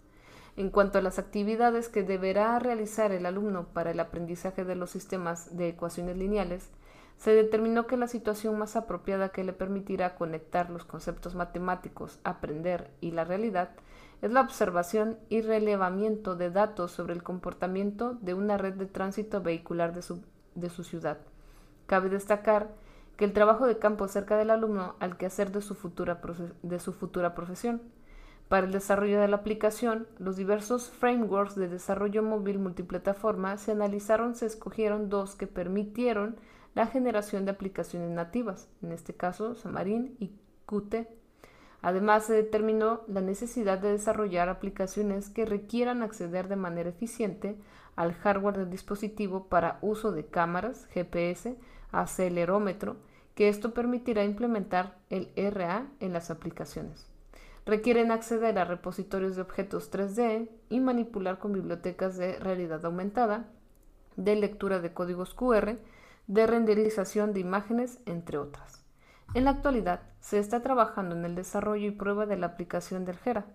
En 0.57 0.71
cuanto 0.71 0.97
a 0.97 1.03
las 1.03 1.19
actividades 1.19 1.91
que 1.91 2.03
deberá 2.03 2.59
realizar 2.59 3.13
el 3.13 3.27
alumno 3.27 3.67
para 3.75 3.91
el 3.91 4.01
aprendizaje 4.01 4.65
de 4.65 4.75
los 4.75 4.89
sistemas 4.89 5.55
de 5.55 5.69
ecuaciones 5.69 6.17
lineales, 6.17 6.71
se 7.23 7.33
determinó 7.33 7.87
que 7.87 7.97
la 7.97 8.09
situación 8.09 8.59
más 8.59 8.75
apropiada 8.75 9.29
que 9.29 9.45
le 9.45 9.53
permitirá 9.53 10.17
conectar 10.17 10.71
los 10.71 10.85
conceptos 10.85 11.37
matemáticos, 11.37 12.19
aprender 12.25 12.91
y 13.01 13.13
la 13.13 13.23
realidad 13.23 13.71
es 14.23 14.33
la 14.33 14.41
observación 14.41 15.17
y 15.29 15.41
relevamiento 15.41 16.35
de 16.35 16.51
datos 16.51 16.91
sobre 16.91 17.15
el 17.15 17.23
comportamiento 17.23 18.15
de 18.15 18.35
una 18.35 18.59
red 18.59 18.75
de 18.75 18.87
tránsito 18.87 19.41
vehicular 19.41 19.95
de 19.95 20.03
su, 20.03 20.25
de 20.57 20.69
su 20.69 20.83
ciudad. 20.83 21.19
Cabe 21.87 22.09
destacar 22.09 22.71
que 23.17 23.25
el 23.25 23.33
trabajo 23.33 23.69
de 23.69 23.79
campo 23.79 24.09
cerca 24.09 24.37
del 24.37 24.51
alumno 24.51 24.97
al 24.99 25.17
quehacer 25.17 25.53
de 25.53 25.63
su 25.63 25.77
futura, 25.77 26.21
de 26.63 26.81
su 26.81 26.93
futura 26.93 27.37
profesión. 27.37 27.83
Para 28.49 28.67
el 28.67 28.73
desarrollo 28.73 29.21
de 29.21 29.29
la 29.29 29.37
aplicación, 29.37 30.09
los 30.19 30.37
diversos 30.37 30.91
frameworks 30.91 31.55
de 31.55 31.69
desarrollo 31.69 32.25
móvil 32.25 32.59
multiplataforma 32.59 33.59
se 33.59 33.71
analizaron, 33.71 34.35
se 34.35 34.47
escogieron 34.47 35.09
dos 35.09 35.37
que 35.37 35.47
permitieron 35.47 36.35
la 36.75 36.87
generación 36.87 37.45
de 37.45 37.51
aplicaciones 37.51 38.11
nativas, 38.11 38.69
en 38.83 38.93
este 38.93 39.15
caso 39.15 39.55
Xamarin 39.55 40.17
y 40.19 40.33
Qt. 40.67 41.09
Además, 41.83 42.25
se 42.25 42.35
determinó 42.35 43.03
la 43.09 43.21
necesidad 43.21 43.79
de 43.79 43.93
desarrollar 43.93 44.49
aplicaciones 44.49 45.29
que 45.29 45.45
requieran 45.45 46.03
acceder 46.03 46.49
de 46.49 46.57
manera 46.57 46.91
eficiente 46.91 47.57
al 47.97 48.15
hardware 48.15 48.57
del 48.57 48.71
dispositivo 48.71 49.49
para 49.49 49.79
uso 49.83 50.13
de 50.13 50.27
cámaras, 50.27 50.87
GPS, 50.93 51.57
acelerómetro, 51.91 52.97
que 53.35 53.49
esto 53.49 53.75
permitirá 53.75 54.25
implementar 54.25 54.99
el 55.11 55.31
RA 55.37 55.87
en 56.01 56.13
las 56.13 56.31
aplicaciones. 56.31 57.09
Requieren 57.65 58.11
acceder 58.11 58.59
a 58.59 58.65
repositorios 58.65 59.37
de 59.37 59.43
objetos 59.43 59.91
3D 59.93 60.49
y 60.69 60.81
manipular 60.81 61.39
con 61.39 61.53
bibliotecas 61.53 62.17
de 62.17 62.39
realidad 62.39 62.85
aumentada, 62.85 63.49
de 64.17 64.37
lectura 64.37 64.81
de 64.81 64.93
códigos 64.93 65.35
QR, 65.35 65.79
de 66.27 66.47
renderización 66.47 67.33
de 67.33 67.41
imágenes, 67.41 68.01
entre 68.07 68.39
otras. 68.39 68.85
En 69.35 69.45
la 69.45 69.51
actualidad, 69.51 70.03
se 70.21 70.39
está 70.39 70.61
trabajando 70.61 71.17
en 71.17 71.25
el 71.25 71.35
desarrollo 71.35 71.89
y 71.89 71.93
prueba 71.93 72.27
de 72.27 72.37
la 72.37 72.47
aplicación 72.47 73.05
del 73.05 73.17
GERA. 73.17 73.47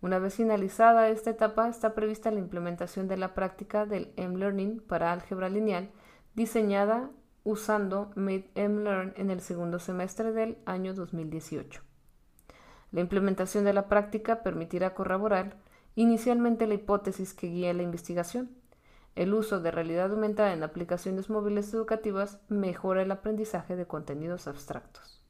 Una 0.00 0.18
vez 0.18 0.34
finalizada 0.34 1.08
esta 1.08 1.30
etapa, 1.30 1.68
está 1.68 1.94
prevista 1.94 2.30
la 2.30 2.38
implementación 2.38 3.08
de 3.08 3.16
la 3.16 3.34
práctica 3.34 3.86
del 3.86 4.12
M-Learning 4.16 4.80
para 4.80 5.12
álgebra 5.12 5.48
lineal, 5.48 5.90
diseñada 6.34 7.10
usando 7.44 8.12
Made-M-Learn 8.14 9.14
en 9.16 9.30
el 9.30 9.40
segundo 9.40 9.78
semestre 9.78 10.32
del 10.32 10.58
año 10.64 10.94
2018. 10.94 11.82
La 12.92 13.00
implementación 13.00 13.64
de 13.64 13.72
la 13.72 13.88
práctica 13.88 14.42
permitirá 14.42 14.94
corroborar 14.94 15.56
inicialmente 15.94 16.66
la 16.66 16.74
hipótesis 16.74 17.34
que 17.34 17.48
guía 17.48 17.72
la 17.72 17.82
investigación, 17.82 18.50
el 19.14 19.34
uso 19.34 19.60
de 19.60 19.70
realidad 19.70 20.10
aumentada 20.10 20.52
en 20.52 20.62
aplicaciones 20.62 21.28
móviles 21.28 21.72
educativas 21.74 22.40
mejora 22.48 23.02
el 23.02 23.10
aprendizaje 23.10 23.76
de 23.76 23.86
contenidos 23.86 24.48
abstractos. 24.48 25.22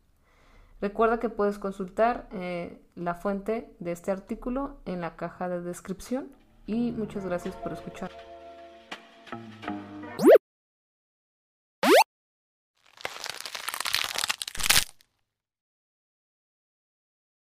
Recuerda 0.80 1.20
que 1.20 1.28
puedes 1.28 1.58
consultar 1.58 2.28
eh, 2.32 2.82
la 2.96 3.14
fuente 3.14 3.74
de 3.78 3.92
este 3.92 4.10
artículo 4.10 4.78
en 4.84 5.00
la 5.00 5.16
caja 5.16 5.48
de 5.48 5.60
descripción 5.60 6.32
y 6.66 6.92
muchas 6.92 7.24
gracias 7.24 7.54
por 7.56 7.72
escuchar. 7.72 8.10